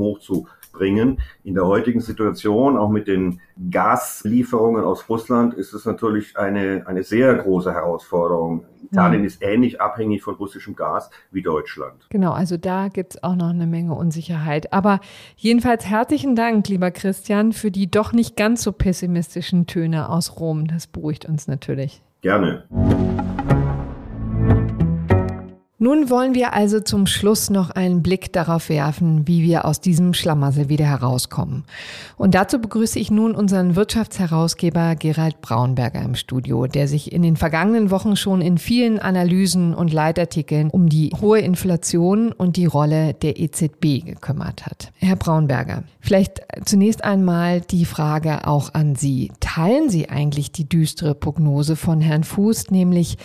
hochzubringen. 0.68 1.20
In 1.44 1.54
der 1.54 1.66
heutigen 1.66 2.00
Situation, 2.00 2.76
auch 2.76 2.90
mit 2.90 3.08
den 3.08 3.40
Gaslieferungen 3.70 4.84
aus 4.84 5.08
Russland, 5.08 5.54
ist 5.54 5.72
es 5.72 5.84
natürlich 5.84 6.36
eine, 6.36 6.84
eine 6.86 7.02
sehr 7.02 7.34
große 7.34 7.72
Herausforderung. 7.72 8.64
Italien 8.90 9.22
ja. 9.22 9.26
ist 9.26 9.42
ähnlich 9.42 9.80
abhängig 9.80 10.22
von 10.22 10.34
russischem 10.34 10.74
Gas 10.74 11.10
wie 11.30 11.42
Deutschland. 11.42 12.06
Genau, 12.10 12.32
also 12.32 12.56
da 12.56 12.88
gibt 12.88 13.14
es 13.14 13.22
auch 13.22 13.34
noch 13.34 13.50
eine 13.50 13.66
Menge 13.66 13.94
Unsicherheit. 13.94 14.72
Aber 14.72 15.00
jedenfalls 15.36 15.86
herzlichen 15.86 16.36
Dank, 16.36 16.68
lieber 16.68 16.90
Christian, 16.90 17.52
für 17.52 17.70
die 17.70 17.90
doch 17.90 18.12
nicht 18.12 18.36
ganz 18.36 18.62
so 18.62 18.72
pessimistischen 18.72 19.66
Töne 19.66 20.08
aus 20.08 20.38
Rom. 20.38 20.66
Das 20.66 20.86
beruhigt 20.86 21.26
uns 21.26 21.48
natürlich. 21.48 22.02
Gerne. 22.20 22.64
Nun 25.80 26.10
wollen 26.10 26.34
wir 26.34 26.54
also 26.54 26.80
zum 26.80 27.06
Schluss 27.06 27.50
noch 27.50 27.70
einen 27.70 28.02
Blick 28.02 28.32
darauf 28.32 28.68
werfen, 28.68 29.28
wie 29.28 29.44
wir 29.44 29.64
aus 29.64 29.80
diesem 29.80 30.12
Schlamassel 30.12 30.68
wieder 30.68 30.86
herauskommen. 30.86 31.62
Und 32.16 32.34
dazu 32.34 32.58
begrüße 32.58 32.98
ich 32.98 33.12
nun 33.12 33.32
unseren 33.32 33.76
Wirtschaftsherausgeber 33.76 34.96
Gerald 34.96 35.40
Braunberger 35.40 36.02
im 36.02 36.16
Studio, 36.16 36.66
der 36.66 36.88
sich 36.88 37.12
in 37.12 37.22
den 37.22 37.36
vergangenen 37.36 37.92
Wochen 37.92 38.16
schon 38.16 38.40
in 38.40 38.58
vielen 38.58 38.98
Analysen 38.98 39.72
und 39.72 39.92
Leitartikeln 39.92 40.70
um 40.70 40.88
die 40.88 41.12
hohe 41.20 41.38
Inflation 41.38 42.32
und 42.32 42.56
die 42.56 42.66
Rolle 42.66 43.14
der 43.14 43.38
EZB 43.38 44.04
gekümmert 44.04 44.66
hat. 44.66 44.90
Herr 44.96 45.14
Braunberger, 45.14 45.84
vielleicht 46.00 46.40
zunächst 46.64 47.04
einmal 47.04 47.60
die 47.60 47.84
Frage 47.84 48.48
auch 48.48 48.74
an 48.74 48.96
Sie. 48.96 49.30
Teilen 49.38 49.90
Sie 49.90 50.08
eigentlich 50.08 50.50
die 50.50 50.68
düstere 50.68 51.14
Prognose 51.14 51.76
von 51.76 52.00
Herrn 52.00 52.24
Fuß, 52.24 52.72
nämlich 52.72 53.16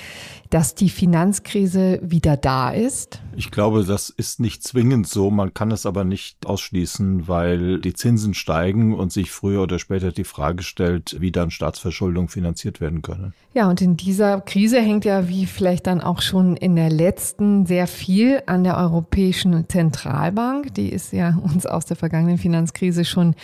dass 0.53 0.75
die 0.75 0.89
Finanzkrise 0.89 1.99
wieder 2.03 2.37
da 2.43 2.71
ist? 2.71 3.21
Ich 3.35 3.51
glaube, 3.51 3.83
das 3.83 4.09
ist 4.09 4.39
nicht 4.39 4.63
zwingend 4.63 5.07
so. 5.07 5.31
Man 5.31 5.53
kann 5.53 5.71
es 5.71 5.85
aber 5.85 6.03
nicht 6.03 6.45
ausschließen, 6.45 7.27
weil 7.27 7.79
die 7.79 7.93
Zinsen 7.93 8.33
steigen 8.33 8.93
und 8.93 9.11
sich 9.11 9.31
früher 9.31 9.63
oder 9.63 9.79
später 9.79 10.11
die 10.11 10.23
Frage 10.23 10.61
stellt, 10.63 11.19
wie 11.19 11.31
dann 11.31 11.51
Staatsverschuldung 11.51 12.27
finanziert 12.27 12.81
werden 12.81 13.01
können. 13.01 13.33
Ja, 13.53 13.69
und 13.69 13.81
in 13.81 13.97
dieser 13.97 14.41
Krise 14.41 14.81
hängt 14.81 15.05
ja, 15.05 15.29
wie 15.29 15.45
vielleicht 15.45 15.87
dann 15.87 16.01
auch 16.01 16.21
schon 16.21 16.57
in 16.57 16.75
der 16.75 16.89
letzten, 16.89 17.65
sehr 17.65 17.87
viel 17.87 18.41
an 18.45 18.63
der 18.63 18.77
Europäischen 18.77 19.67
Zentralbank. 19.69 20.73
Die 20.73 20.89
ist 20.89 21.13
ja 21.13 21.37
uns 21.41 21.65
aus 21.65 21.85
der 21.85 21.95
vergangenen 21.95 22.37
Finanzkrise 22.37 23.05
schon 23.05 23.35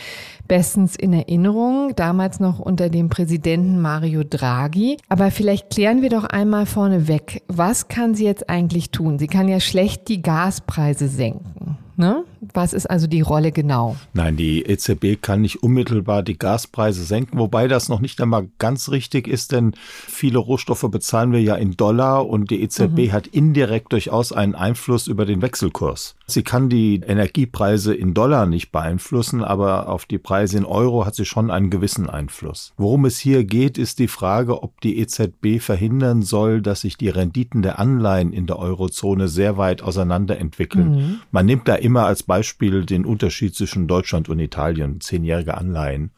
bestens 0.50 0.98
in 0.98 1.14
Erinnerung, 1.14 1.94
damals 1.96 2.42
noch 2.42 2.60
unter 2.60 2.90
dem 2.90 3.08
Präsidenten 3.08 3.80
Mario 3.80 4.24
Draghi. 4.26 4.98
Aber 5.08 5.32
vielleicht 5.32 5.70
klären 5.70 6.02
wir 6.02 6.10
doch 6.10 6.26
einmal 6.26 6.66
vorneweg, 6.66 7.44
was 7.48 7.88
kann 7.88 8.16
sie 8.16 8.26
jetzt 8.26 8.50
eigentlich 8.50 8.92
tun? 8.92 9.18
Sie 9.18 9.28
kann 9.28 9.48
ja 9.48 9.62
schlecht 9.62 10.10
die 10.10 10.22
Gaspreise 10.22 11.08
senken. 11.08 11.78
Ne? 11.96 12.24
Was 12.54 12.74
ist 12.74 12.90
also 12.90 13.08
die 13.08 13.22
Rolle 13.22 13.52
genau? 13.52 13.96
Nein, 14.14 14.38
die 14.38 14.64
EZB 14.64 15.22
kann 15.22 15.42
nicht 15.42 15.64
unmittelbar 15.64 16.24
die 16.24 16.38
Gaspreise 16.38 17.04
senken, 17.04 17.38
wobei 17.40 17.68
das 17.68 17.90
noch 17.90 18.00
nicht 18.00 18.22
einmal 18.22 18.48
ganz 18.60 18.90
richtig 18.90 19.28
ist, 19.28 19.52
denn 19.52 19.74
viele 19.76 20.40
Rohstoffe 20.40 20.86
bezahlen 20.90 21.32
wir 21.32 21.42
ja 21.42 21.56
in 21.56 21.72
Dollar 21.72 22.28
und 22.28 22.52
die 22.52 22.62
EZB 22.62 22.98
mhm. 22.98 23.12
hat 23.12 23.28
indirekt 23.28 23.92
durchaus 23.94 24.32
einen 24.32 24.56
Einfluss 24.56 25.08
über 25.08 25.26
den 25.26 25.42
Wechselkurs. 25.42 26.16
Sie 26.28 26.44
kann 26.44 26.70
die 26.70 27.02
Energiepreise 27.06 27.94
in 27.94 28.14
Dollar 28.14 28.46
nicht 28.46 28.72
beeinflussen, 28.72 29.44
aber 29.44 29.90
auf 29.90 30.06
die 30.06 30.20
Preise 30.20 30.58
in 30.58 30.66
Euro 30.66 31.06
hat 31.06 31.16
sie 31.16 31.26
schon 31.26 31.50
einen 31.50 31.70
gewissen 31.70 32.10
Einfluss. 32.10 32.74
Worum 32.78 33.06
es 33.06 33.18
hier 33.18 33.44
geht, 33.44 33.78
ist 33.78 34.00
die 34.00 34.08
Frage, 34.08 34.62
ob 34.62 34.80
die 34.82 35.00
EZB 35.00 35.60
verhindern 35.60 36.22
soll, 36.22 36.62
dass 36.62 36.82
sich 36.82 36.98
die 36.98 37.10
Renditen 37.10 37.62
der 37.64 37.80
Anleihen 37.80 38.32
in 38.32 38.46
der 38.46 38.60
Eurozone 38.60 39.28
sehr 39.28 39.58
weit 39.58 39.82
auseinander 39.82 40.38
entwickeln. 40.38 40.92
Mhm. 40.92 41.20
Man 41.32 41.46
nimmt 41.46 41.68
da 41.68 41.76
immer 41.76 42.06
als 42.06 42.24
Beispiel 42.30 42.86
den 42.86 43.06
Unterschied 43.06 43.54
zwischen 43.54 43.90
Deutschland 43.90 44.30
und 44.30 44.40
Italien, 44.40 45.02
zehnjährige 45.02 45.58
Anleihen. 45.58 46.12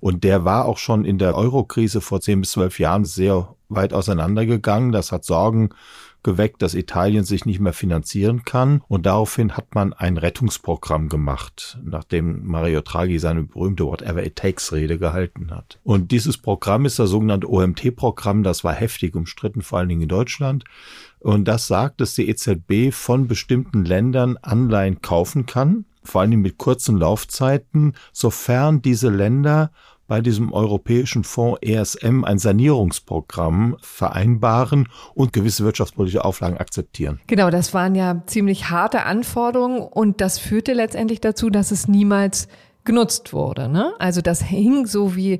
Und 0.00 0.24
der 0.24 0.44
war 0.44 0.64
auch 0.64 0.78
schon 0.78 1.04
in 1.04 1.18
der 1.18 1.36
Eurokrise 1.36 2.00
vor 2.00 2.20
zehn 2.20 2.40
bis 2.40 2.52
zwölf 2.52 2.80
Jahren 2.80 3.04
sehr 3.04 3.54
weit 3.68 3.92
auseinandergegangen. 3.92 4.90
Das 4.90 5.12
hat 5.12 5.24
Sorgen 5.24 5.70
geweckt, 6.22 6.60
dass 6.62 6.74
Italien 6.74 7.24
sich 7.24 7.46
nicht 7.46 7.60
mehr 7.60 7.72
finanzieren 7.72 8.44
kann. 8.44 8.82
Und 8.88 9.06
daraufhin 9.06 9.56
hat 9.56 9.74
man 9.74 9.92
ein 9.92 10.16
Rettungsprogramm 10.16 11.08
gemacht, 11.08 11.78
nachdem 11.82 12.46
Mario 12.46 12.80
Draghi 12.80 13.18
seine 13.18 13.44
berühmte 13.44 13.84
Whatever 13.84 14.24
It 14.24 14.36
Takes 14.36 14.72
Rede 14.72 14.98
gehalten 14.98 15.50
hat. 15.50 15.78
Und 15.82 16.10
dieses 16.10 16.36
Programm 16.38 16.84
ist 16.84 16.98
das 16.98 17.10
sogenannte 17.10 17.48
OMT-Programm. 17.48 18.42
Das 18.42 18.64
war 18.64 18.74
heftig 18.74 19.14
umstritten, 19.14 19.62
vor 19.62 19.78
allen 19.78 19.88
Dingen 19.88 20.02
in 20.02 20.08
Deutschland. 20.08 20.64
Und 21.20 21.46
das 21.46 21.66
sagt, 21.66 22.00
dass 22.00 22.14
die 22.14 22.28
EZB 22.28 22.92
von 22.92 23.28
bestimmten 23.28 23.84
Ländern 23.84 24.38
Anleihen 24.40 25.02
kaufen 25.02 25.46
kann, 25.46 25.84
vor 26.02 26.22
allem 26.22 26.40
mit 26.40 26.58
kurzen 26.58 26.96
Laufzeiten, 26.96 27.94
sofern 28.12 28.82
diese 28.82 29.10
Länder 29.10 29.70
bei 30.10 30.20
diesem 30.20 30.52
europäischen 30.52 31.22
Fonds 31.22 31.60
ESM 31.62 32.24
ein 32.24 32.40
Sanierungsprogramm 32.40 33.76
vereinbaren 33.80 34.88
und 35.14 35.32
gewisse 35.32 35.62
wirtschaftspolitische 35.62 36.24
Auflagen 36.24 36.58
akzeptieren. 36.58 37.20
Genau, 37.28 37.50
das 37.50 37.74
waren 37.74 37.94
ja 37.94 38.22
ziemlich 38.26 38.70
harte 38.70 39.04
Anforderungen 39.04 39.82
und 39.82 40.20
das 40.20 40.40
führte 40.40 40.72
letztendlich 40.72 41.20
dazu, 41.20 41.48
dass 41.48 41.70
es 41.70 41.86
niemals 41.86 42.48
genutzt 42.82 43.32
wurde. 43.32 43.68
Ne? 43.68 43.92
Also 44.00 44.20
das 44.20 44.42
hing 44.42 44.86
so 44.86 45.14
wie 45.14 45.38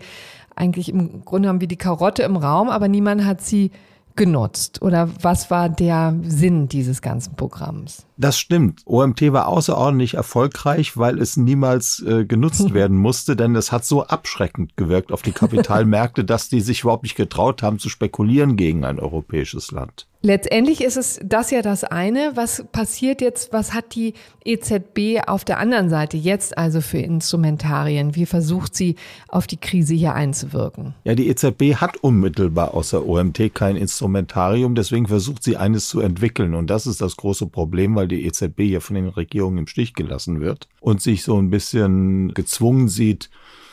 eigentlich 0.55 0.88
im 0.88 1.25
Grunde 1.25 1.49
haben 1.49 1.61
wir 1.61 1.66
die 1.66 1.77
Karotte 1.77 2.23
im 2.23 2.37
Raum, 2.37 2.69
aber 2.69 2.87
niemand 2.87 3.25
hat 3.25 3.40
sie 3.40 3.73
genutzt? 4.20 4.83
Oder 4.83 5.09
was 5.22 5.50
war 5.50 5.70
der 5.70 6.14
Sinn 6.22 6.68
dieses 6.68 7.00
ganzen 7.00 7.37
Programms? 7.37 8.04
Das 8.18 8.38
stimmt. 8.38 8.83
OMT 8.85 9.33
war 9.33 9.48
außerordentlich 9.48 10.12
erfolgreich, 10.12 10.98
weil 10.98 11.18
es 11.18 11.38
niemals 11.38 12.04
äh, 12.06 12.26
genutzt 12.26 12.74
werden 12.74 12.98
musste, 12.98 13.35
denn 13.35 13.56
es 13.56 13.72
hat 13.72 13.87
so 13.87 14.04
abschreckend 14.04 14.76
gewirkt 14.76 15.11
auf 15.11 15.22
die 15.22 15.33
Kapitalmärkte, 15.33 16.22
dass 16.26 16.50
die 16.50 16.61
sich 16.61 16.83
überhaupt 16.83 17.04
nicht 17.04 17.16
getraut 17.16 17.62
haben 17.62 17.78
zu 17.78 17.88
spekulieren 17.88 18.56
gegen 18.56 18.85
ein 18.85 19.00
europäisches 19.00 19.70
Land. 19.70 20.06
Letztendlich 20.22 20.83
ist 20.85 20.98
es 20.98 21.18
das 21.24 21.50
ja 21.50 21.62
das 21.62 21.83
eine. 21.83 22.33
Was 22.35 22.64
passiert 22.72 23.22
jetzt? 23.22 23.54
Was 23.54 23.72
hat 23.72 23.94
die 23.94 24.12
EZB 24.44 25.26
auf 25.26 25.46
der 25.46 25.59
anderen 25.59 25.88
Seite 25.88 26.18
jetzt 26.18 26.59
also 26.59 26.83
für 26.83 26.98
Instrumentarien? 26.98 28.14
Wie 28.16 28.26
versucht 28.26 28.76
sie 28.76 28.96
auf 29.28 29.46
die 29.46 29.56
Krise 29.56 29.94
hier 29.94 30.14
einzuwirken? 30.14 30.94
Ja, 31.04 31.14
die 31.14 31.28
EZB 31.28 31.76
hat 31.76 31.96
unmittelbar 31.98 32.74
außer 32.74 33.06
OMT 33.06 33.54
kein 33.54 33.76
Instrumentarium. 33.76 34.74
Deswegen 34.74 35.06
versucht 35.06 35.42
sie 35.42 35.56
eines 35.56 35.88
zu 35.88 36.00
entwickeln. 36.00 36.54
Und 36.54 36.68
das 36.68 36.87
ist 36.87 37.00
das 37.00 37.16
große 37.16 37.46
Problem, 37.46 37.94
weil 37.94 38.09
die 38.09 38.26
EZB 38.26 38.61
hier 38.61 38.83
von 38.83 38.96
den 38.96 39.09
Regierungen 39.09 39.56
im 39.56 39.66
Stich 39.66 39.94
gelassen 39.94 40.40
wird 40.40 40.68
und 40.80 41.00
sich 41.00 41.22
so 41.22 41.38
ein 41.38 41.48
bisschen 41.48 42.35
gezwungen 42.35 42.88
sieht, 42.88 43.30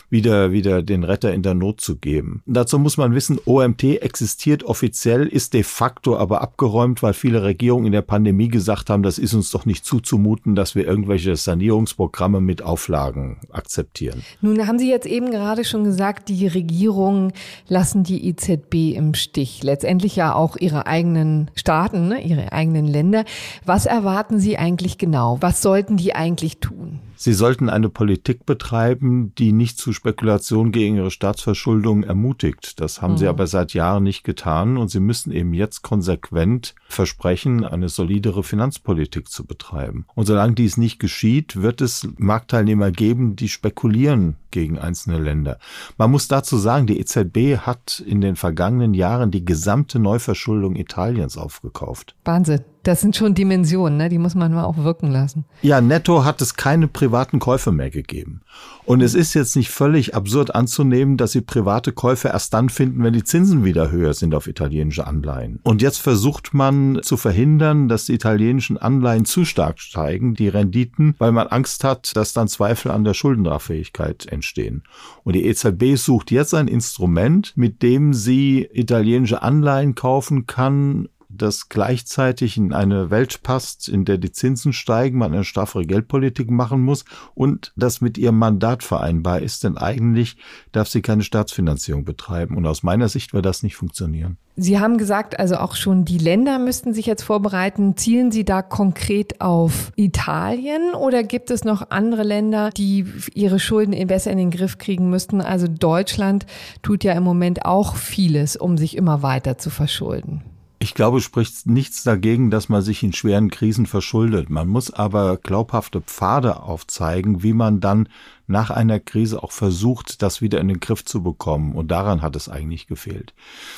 wieder, 0.10 0.52
wieder 0.52 0.82
den 0.82 1.04
Retter 1.04 1.34
in 1.34 1.41
der 1.41 1.54
Not 1.54 1.82
zu 1.82 1.98
geben. 1.98 2.41
Dazu 2.46 2.80
muss 2.80 2.98
man 2.98 3.13
wissen, 3.13 3.39
OMT 3.46 3.84
existiert 3.84 4.63
offiziell, 4.63 5.28
ist 5.28 5.54
de 5.54 5.63
facto 5.63 6.17
aber 6.17 6.41
abgeräumt, 6.41 7.04
weil 7.04 7.13
viele 7.13 7.43
Regierungen 7.43 7.88
in 7.88 7.91
der 7.91 8.02
Pandemie 8.02 8.48
gesagt 8.48 8.89
haben, 8.89 9.04
das 9.04 9.17
ist 9.17 9.34
uns 9.34 9.52
doch 9.52 9.65
nicht 9.65 9.86
zuzumuten, 9.86 10.56
dass 10.56 10.76
wir 10.76 10.86
irgendwelche 10.86 11.36
Sanierungsprogramme 11.36 12.41
mit 12.41 12.62
Auflagen 12.62 13.39
akzeptieren. 13.52 14.24
Nun 14.41 14.67
haben 14.67 14.80
Sie 14.80 14.89
jetzt 14.89 15.08
eben 15.08 15.32
gerade 15.32 15.65
schon 15.65 15.84
gesagt, 15.84 16.30
die 16.30 16.48
Regierungen 16.48 17.34
lassen 17.67 18.04
die 18.04 18.28
EZB 18.28 18.96
im 18.96 19.13
Stich. 19.13 19.63
Letztendlich 19.63 20.15
ja 20.15 20.34
auch 20.34 20.56
ihre 20.58 20.88
eigenen 20.88 21.52
Staaten, 21.56 22.08
ne, 22.08 22.26
ihre 22.26 22.52
eigenen 22.52 22.88
Länder. 22.88 23.26
Was 23.65 23.86
erwarten 23.86 24.39
Sie 24.39 24.58
eigentlich 24.58 24.98
genau? 24.98 25.38
Was 25.41 25.62
sollten 25.62 25.98
die 25.98 26.15
eigentlich 26.15 26.60
tun? 26.60 27.00
Sie 27.17 27.34
sollten 27.34 27.69
eine 27.69 27.89
Politik 27.89 28.45
betreiben, 28.45 29.34
die 29.38 29.51
nicht 29.51 29.80
zu 29.80 29.91
Spekulation 29.91 30.71
gegen 30.71 30.95
ihre 30.95 31.12
Staatsverschuldung 31.12 32.03
ermutigt. 32.03 32.80
Das 32.80 33.01
haben 33.01 33.13
mhm. 33.13 33.17
sie 33.17 33.27
aber 33.27 33.47
seit 33.47 33.73
Jahren 33.73 34.03
nicht 34.03 34.23
getan 34.23 34.77
und 34.77 34.89
sie 34.89 34.99
müssen 34.99 35.32
eben 35.32 35.53
jetzt 35.53 35.82
konsequent 35.82 36.75
versprechen, 36.88 37.65
eine 37.65 37.89
solidere 37.89 38.43
Finanzpolitik 38.43 39.30
zu 39.30 39.45
betreiben. 39.45 40.06
Und 40.13 40.27
solange 40.27 40.53
dies 40.53 40.77
nicht 40.77 40.99
geschieht, 40.99 41.62
wird 41.62 41.82
es 41.82 42.08
Marktteilnehmer 42.17 42.91
geben, 42.91 43.36
die 43.36 43.49
spekulieren 43.49 44.36
gegen 44.51 44.77
einzelne 44.77 45.19
Länder. 45.19 45.60
Man 45.97 46.12
muss 46.12 46.27
dazu 46.27 46.58
sagen, 46.58 46.88
die 46.88 46.99
EZB 46.99 47.58
hat 47.65 47.99
in 48.06 48.21
den 48.21 48.36
vergangenen 48.36 48.93
Jahren 48.93 49.32
die 49.32 49.43
gesamte 49.43 49.99
Neuverschuldung 49.99 50.75
Italiens 50.75 51.38
aufgekauft. 51.38 52.15
Wahnsinn. 52.25 52.62
Das 52.88 53.02
sind 53.02 53.17
schon 53.17 53.34
Dimensionen, 53.34 53.97
ne? 53.97 54.08
die 54.08 54.17
muss 54.17 54.34
man 54.34 54.54
mal 54.54 54.63
auch 54.63 54.78
wirken 54.78 55.12
lassen. 55.12 55.43
Ja, 55.62 55.82
netto 55.82 56.23
hat 56.23 56.41
es 56.41 56.54
keine 56.54 56.88
privaten 56.88 57.38
Käufe 57.38 57.73
mehr 57.73 57.89
gegeben. 57.89 58.39
Und 58.86 59.02
es 59.02 59.13
ist 59.13 59.34
jetzt 59.34 59.58
nicht 59.58 59.71
völlig 59.71 60.15
absurd 60.15 60.56
anzunehmen, 60.56 61.17
dass 61.17 61.34
sie 61.34 61.41
private 61.41 61.91
Käufe 61.91 62.30
erst 62.30 62.54
dann 62.54 62.69
finden, 62.69 63.04
wenn 63.04 63.12
die 63.12 63.26
Zinsen 63.26 63.65
wieder 63.65 63.91
höher 63.91 64.13
sind 64.13 64.34
auf 64.34 64.47
italienische 64.47 65.06
Anleihen. 65.06 65.60
Und 65.63 65.82
jetzt 65.82 65.97
versucht 65.97 66.54
man 66.54 67.02
zu 67.04 67.17
verhindern, 67.17 67.89
dass 67.89 68.06
die 68.06 68.13
italienischen 68.13 68.78
Anleihen 68.78 69.26
zu 69.26 69.43
stark 69.43 69.82
steigen, 69.82 70.34
die 70.34 70.47
Renditen, 70.47 71.13
weil 71.17 71.34
man 71.34 71.47
Angst 71.47 71.84
hat, 71.84 72.15
dass 72.15 72.32
dann 72.32 72.47
Zweifel 72.47 72.91
an 72.91 73.04
der 73.04 73.13
Schuldentragfähigkeit 73.13 74.28
entstehen. 74.28 74.84
Und 75.26 75.34
die 75.34 75.45
EZB 75.45 75.97
sucht 75.97 76.32
jetzt 76.32 76.54
ein 76.54 76.69
Instrument, 76.69 77.52
mit 77.58 77.84
dem 77.84 78.13
sie 78.13 78.65
italienische 78.71 79.41
Anleihen 79.41 79.93
kaufen 79.93 80.47
kann, 80.47 81.10
das 81.38 81.69
gleichzeitig 81.69 82.58
in 82.58 82.73
eine 82.73 83.10
Welt 83.10 83.43
passt, 83.43 83.88
in 83.88 84.06
der 84.06 84.17
die 84.17 84.32
Zinsen 84.32 84.73
steigen, 84.73 85.17
man 85.17 85.34
eine 85.34 85.43
straffere 85.43 85.86
Geldpolitik 85.86 86.50
machen 86.50 86.82
muss 86.82 87.06
und 87.36 87.73
das 87.76 88.02
mit 88.02 88.17
ihrem 88.17 88.38
Mandat 88.38 88.84
vereinbar 88.84 89.41
ist, 89.41 89.63
denn 89.63 89.78
eigentlich 89.78 90.38
darf 90.71 90.88
sie 90.88 91.02
keine 91.02 91.23
Staatsfinanzierung 91.23 92.06
betreiben. 92.06 92.58
Und 92.58 92.65
aus 92.65 92.84
meiner 92.84 93.10
Sicht 93.10 93.34
wird 93.34 93.45
das 93.45 93.63
nicht 93.63 93.76
funktionieren. 93.76 94.38
Sie 94.60 94.80
haben 94.80 94.97
gesagt, 94.97 95.39
also 95.39 95.58
auch 95.58 95.76
schon 95.76 96.04
die 96.04 96.17
Länder 96.17 96.58
müssten 96.58 96.91
sich 96.91 97.06
jetzt 97.06 97.21
vorbereiten. 97.21 97.95
Zielen 97.95 98.32
Sie 98.32 98.43
da 98.43 98.63
konkret 98.63 99.39
auf 99.39 99.91
Italien 99.95 100.95
oder 100.95 101.21
gibt 101.21 101.52
es 101.52 101.63
noch 101.63 101.91
andere 101.91 102.23
Länder, 102.23 102.71
die 102.76 103.06
ihre 103.36 103.60
Schulden 103.60 104.08
besser 104.08 104.32
in 104.32 104.39
den 104.39 104.50
Griff 104.50 104.80
kriegen 104.80 105.12
müssten? 105.12 105.41
Also 105.41 105.67
Deutschland 105.67 106.47
tut 106.82 107.04
ja 107.04 107.13
im 107.13 107.23
Moment 107.23 107.65
auch 107.65 107.95
vieles, 107.95 108.56
um 108.56 108.80
sich 108.80 108.97
immer 108.97 109.21
weiter 109.21 109.60
zu 109.60 109.69
verschulden. 109.69 110.41
Ich 110.88 110.93
glaube, 110.93 111.19
spricht 111.19 111.65
nichts 111.65 112.04
dagegen, 112.04 112.50
dass 112.50 112.69
man 112.69 112.82
sich 112.82 113.04
in 113.04 113.12
schweren 113.12 113.50
Krisen 113.52 113.88
verschuldet. 113.88 114.50
Man 114.50 114.69
muss 114.69 114.89
aber 114.89 115.36
glaubhafte 115.36 116.00
Pfade 116.00 116.63
aufzeigen, 116.63 117.43
wie 117.43 117.52
man 117.52 117.82
dann 117.82 118.08
nach 118.47 118.69
einer 118.69 119.02
Krise 119.02 119.43
auch 119.43 119.52
versucht, 119.52 120.21
das 120.21 120.41
wieder 120.41 120.62
in 120.62 120.69
den 120.69 120.80
Griff 120.80 121.04
zu 121.04 121.21
bekommen. 121.21 121.76
Und 121.76 121.91
daran 121.91 122.21
hat 122.21 122.38
es 122.38 122.47
eigentlich 122.47 122.88
gefehlt. 122.88 123.34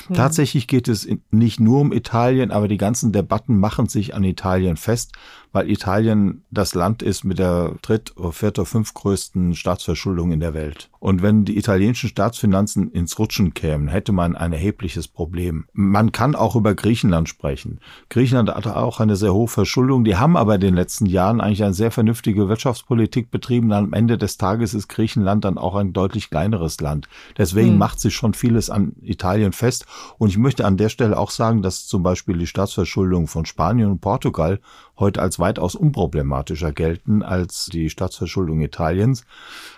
Mhm. 0.08 0.14
Tatsächlich 0.14 0.68
geht 0.68 0.86
es 0.86 1.08
nicht 1.32 1.58
nur 1.58 1.80
um 1.80 1.92
Italien, 1.92 2.52
aber 2.52 2.68
die 2.68 2.76
ganzen 2.76 3.10
Debatten 3.10 3.58
machen 3.58 3.88
sich 3.88 4.14
an 4.14 4.22
Italien 4.22 4.76
fest, 4.76 5.10
weil 5.52 5.70
Italien 5.70 6.44
das 6.50 6.74
Land 6.74 7.02
ist 7.02 7.24
mit 7.24 7.38
der 7.38 7.74
dritt-, 7.82 8.14
viert- 8.32 8.58
oder 8.58 8.66
fünftgrößten 8.66 9.54
Staatsverschuldung 9.54 10.32
in 10.32 10.40
der 10.40 10.54
Welt. 10.54 10.90
Und 10.98 11.22
wenn 11.22 11.44
die 11.44 11.56
italienischen 11.56 12.10
Staatsfinanzen 12.10 12.90
ins 12.92 13.18
Rutschen 13.18 13.54
kämen, 13.54 13.88
hätte 13.88 14.12
man 14.12 14.36
ein 14.36 14.52
erhebliches 14.52 15.08
Problem. 15.08 15.64
Man 15.72 16.12
kann 16.12 16.34
auch 16.34 16.56
über 16.56 16.74
Griechenland 16.74 17.28
sprechen. 17.28 17.80
Griechenland 18.10 18.50
hat 18.50 18.66
auch 18.66 19.00
eine 19.00 19.16
sehr 19.16 19.32
hohe 19.32 19.48
Verschuldung. 19.48 20.04
Die 20.04 20.16
haben 20.16 20.36
aber 20.36 20.56
in 20.56 20.60
den 20.60 20.74
letzten 20.74 21.06
Jahren 21.06 21.40
eigentlich 21.40 21.64
eine 21.64 21.74
sehr 21.74 21.90
vernünftige 21.90 22.48
Wirtschaftspolitik 22.48 23.30
betrieben. 23.30 23.72
Am 23.72 23.92
Ende 23.92 24.18
des 24.18 24.36
Tages 24.36 24.60
Tages 24.60 24.74
ist 24.74 24.88
Griechenland 24.88 25.44
dann 25.44 25.58
auch 25.58 25.74
ein 25.74 25.92
deutlich 25.92 26.28
kleineres 26.28 26.80
Land. 26.80 27.08
Deswegen 27.38 27.70
hm. 27.70 27.78
macht 27.78 28.00
sich 28.00 28.14
schon 28.14 28.34
vieles 28.34 28.68
an 28.68 28.92
Italien 29.00 29.52
fest. 29.52 29.86
Und 30.18 30.28
ich 30.28 30.38
möchte 30.38 30.66
an 30.66 30.76
der 30.76 30.88
Stelle 30.88 31.16
auch 31.16 31.30
sagen, 31.30 31.62
dass 31.62 31.86
zum 31.86 32.02
Beispiel 32.02 32.36
die 32.36 32.46
Staatsverschuldung 32.46 33.26
von 33.26 33.46
Spanien 33.46 33.90
und 33.90 34.00
Portugal 34.00 34.60
heute 35.00 35.20
als 35.22 35.38
weitaus 35.38 35.74
unproblematischer 35.74 36.72
gelten 36.72 37.22
als 37.22 37.66
die 37.66 37.90
Staatsverschuldung 37.90 38.60
Italiens. 38.60 39.24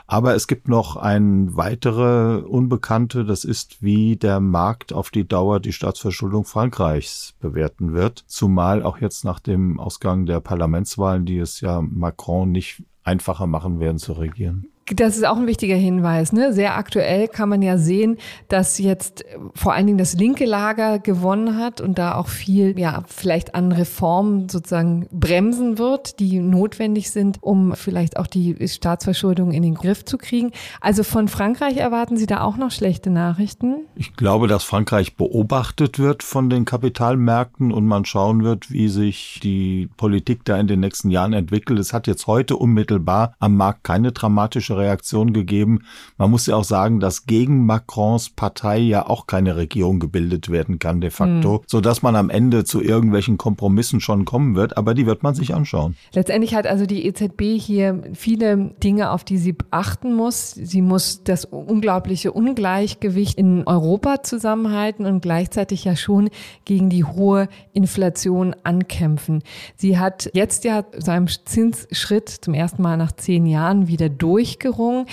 Aber 0.06 0.35
es 0.35 0.46
gibt 0.46 0.68
noch 0.68 0.96
ein 0.96 1.56
weitere 1.56 2.42
Unbekannte, 2.42 3.24
das 3.24 3.44
ist, 3.44 3.82
wie 3.82 4.16
der 4.16 4.40
Markt 4.40 4.92
auf 4.92 5.11
die 5.11 5.26
Dauer 5.26 5.61
die 5.61 5.72
Staatsverschuldung 5.72 6.44
Frankreichs 6.44 7.35
bewerten 7.40 7.94
wird. 7.94 8.24
Zumal 8.26 8.82
auch 8.82 8.98
jetzt 8.98 9.24
nach 9.24 9.40
dem 9.40 9.80
Ausgang 9.80 10.26
der 10.26 10.40
Parlamentswahlen, 10.40 11.24
die 11.24 11.38
es 11.38 11.61
ja 11.61 11.80
Macron 11.80 12.52
nicht 12.52 12.82
einfacher 13.04 13.46
machen 13.46 13.80
werden 13.80 13.98
zu 13.98 14.12
regieren. 14.12 14.71
Das 14.87 15.16
ist 15.16 15.25
auch 15.25 15.37
ein 15.37 15.47
wichtiger 15.47 15.77
Hinweis. 15.77 16.33
Ne? 16.33 16.53
Sehr 16.53 16.77
aktuell 16.77 17.29
kann 17.29 17.49
man 17.49 17.62
ja 17.62 17.79
sehen, 17.79 18.18
dass 18.49 18.79
jetzt 18.79 19.25
vor 19.55 19.75
allen 19.75 19.87
Dingen 19.87 19.99
das 19.99 20.14
linke 20.14 20.45
Lager 20.45 20.99
gewonnen 20.99 21.57
hat 21.57 21.81
und 21.81 21.99
da 21.99 22.16
auch 22.16 22.27
viel, 22.27 22.79
ja, 22.79 23.05
vielleicht 23.07 23.55
an 23.55 23.71
Reformen 23.71 24.49
sozusagen 24.49 25.07
bremsen 25.12 25.79
wird, 25.79 26.18
die 26.18 26.40
notwendig 26.40 27.11
sind, 27.11 27.38
um 27.40 27.75
vielleicht 27.77 28.16
auch 28.16 28.27
die 28.27 28.57
Staatsverschuldung 28.66 29.53
in 29.53 29.62
den 29.62 29.75
Griff 29.75 30.05
zu 30.05 30.18
kriegen. 30.18 30.51
Also 30.81 31.05
von 31.05 31.29
Frankreich 31.29 31.77
erwarten 31.77 32.16
Sie 32.16 32.27
da 32.27 32.40
auch 32.40 32.57
noch 32.57 32.73
schlechte 32.73 33.11
Nachrichten? 33.11 33.87
Ich 33.95 34.16
glaube, 34.16 34.49
dass 34.49 34.64
Frankreich 34.64 35.16
beobachtet 35.16 36.01
wird 36.01 36.25
von 36.25 36.51
den 36.51 36.64
Kapitalmärkten 36.64 37.73
und 37.73 37.87
man 37.87 38.05
schauen 38.05 38.42
wird, 38.42 38.73
wie 38.73 38.88
sich 38.88 39.38
die 39.42 39.88
Politik 39.97 40.45
da 40.45 40.59
in 40.59 40.66
den 40.66 40.81
nächsten 40.81 41.11
Jahren 41.11 41.35
entwickelt. 41.35 41.79
Es 41.79 41.92
hat 41.92 42.09
jetzt 42.09 42.27
heute 42.27 42.57
unmittelbar 42.57 43.35
am 43.38 43.57
Markt 43.57 43.85
keine 43.85 44.11
dramatische 44.11 44.71
politische 44.72 44.76
Reaktion 44.76 45.32
gegeben. 45.32 45.80
Man 46.16 46.30
muss 46.30 46.46
ja 46.46 46.56
auch 46.56 46.64
sagen, 46.64 47.00
dass 47.00 47.26
gegen 47.26 47.66
Macrons 47.66 48.30
Partei 48.30 48.78
ja 48.78 49.08
auch 49.08 49.26
keine 49.26 49.56
Regierung 49.56 50.00
gebildet 50.00 50.50
werden 50.50 50.78
kann 50.78 51.00
de 51.00 51.11
facto, 51.11 51.58
mhm. 51.58 51.61
so 51.66 51.80
dass 51.80 52.02
man 52.02 52.16
am 52.16 52.30
Ende 52.30 52.64
zu 52.64 52.82
irgendwelchen 52.82 53.38
Kompromissen 53.38 54.00
schon 54.00 54.24
kommen 54.24 54.54
wird, 54.54 54.76
aber 54.76 54.94
die 54.94 55.06
wird 55.06 55.22
man 55.22 55.35
sich 55.35 55.54
anschauen. 55.54 55.96
Letztendlich 56.12 56.54
hat 56.54 56.66
also 56.66 56.87
die 56.87 57.06
EZB 57.06 57.61
hier 57.61 58.02
viele 58.14 58.74
Dinge, 58.82 59.11
auf 59.11 59.24
die 59.24 59.38
sie 59.38 59.54
achten 59.70 60.14
muss. 60.14 60.52
Sie 60.52 60.82
muss 60.82 61.22
das 61.24 61.44
unglaubliche 61.44 62.32
Ungleichgewicht 62.32 63.38
in 63.38 63.66
Europa 63.66 64.22
zusammenhalten 64.22 65.06
und 65.06 65.20
gleichzeitig 65.20 65.85
ja 65.85 65.96
schon 65.96 66.30
gegen 66.64 66.88
die 66.90 67.04
hohe 67.04 67.48
Inflation 67.72 68.54
ankämpfen. 68.62 69.42
Sie 69.76 69.98
hat 69.98 70.30
jetzt 70.35 70.64
ja 70.64 70.85
seinem 70.96 71.28
Zinsschritt 71.28 72.28
zum 72.28 72.54
ersten 72.54 72.82
Mal 72.82 72.96
nach 72.96 73.12
zehn 73.12 73.46
Jahren 73.46 73.88
wieder 73.88 74.08
durch 74.08 74.58
durchgerungen. 74.62 75.07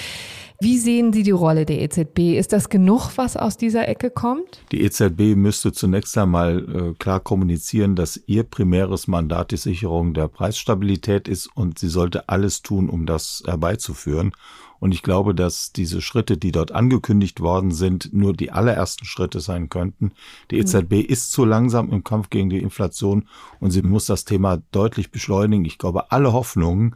Wie 0.62 0.78
sehen 0.78 1.14
Sie 1.14 1.24
die 1.24 1.32
Rolle 1.32 1.66
der 1.66 1.80
EZB? 1.80 2.38
Ist 2.38 2.52
das 2.52 2.68
genug, 2.68 3.12
was 3.16 3.38
aus 3.38 3.56
dieser 3.56 3.88
Ecke 3.88 4.10
kommt? 4.10 4.62
Die 4.74 4.82
EZB 4.82 5.38
müsste 5.38 5.72
zunächst 5.72 6.18
einmal 6.18 6.92
äh, 6.92 6.94
klar 7.00 7.22
kommunizieren, 7.22 7.96
dass 7.96 8.22
ihr 8.26 8.44
primäres 8.44 9.08
Mandat 9.08 9.52
die 9.52 9.58
Sicherung 9.58 10.14
der 10.14 10.28
Preisstabilität 10.28 11.30
ist 11.30 11.48
und 11.48 11.80
sie 11.80 11.88
sollte 11.88 12.28
alles 12.28 12.62
tun, 12.62 12.90
um 12.90 13.06
das 13.06 13.42
herbeizuführen. 13.46 14.34
Und 14.80 14.94
ich 14.94 15.04
glaube, 15.04 15.36
dass 15.36 15.72
diese 15.74 16.02
Schritte, 16.02 16.38
die 16.38 16.52
dort 16.52 16.72
angekündigt 16.72 17.42
worden 17.42 17.72
sind, 17.72 18.14
nur 18.14 18.34
die 18.34 18.52
allerersten 18.52 19.06
Schritte 19.06 19.42
sein 19.42 19.70
könnten. 19.70 20.12
Die 20.52 20.56
mhm. 20.56 20.62
EZB 20.62 20.94
ist 20.94 21.32
zu 21.32 21.46
langsam 21.46 21.92
im 21.92 22.04
Kampf 22.04 22.30
gegen 22.30 22.50
die 22.50 22.60
Inflation 22.60 23.28
und 23.60 23.72
sie 23.72 23.82
muss 23.82 24.06
das 24.06 24.26
Thema 24.26 24.62
deutlich 24.72 25.12
beschleunigen. 25.12 25.66
Ich 25.66 25.78
glaube, 25.78 26.12
alle 26.12 26.34
Hoffnungen, 26.34 26.96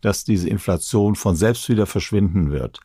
dass 0.00 0.24
diese 0.24 0.48
Inflation 0.48 1.14
von 1.14 1.36
selbst 1.36 1.68
wieder 1.68 1.86
verschwinden 1.86 2.50
wird, 2.50 2.80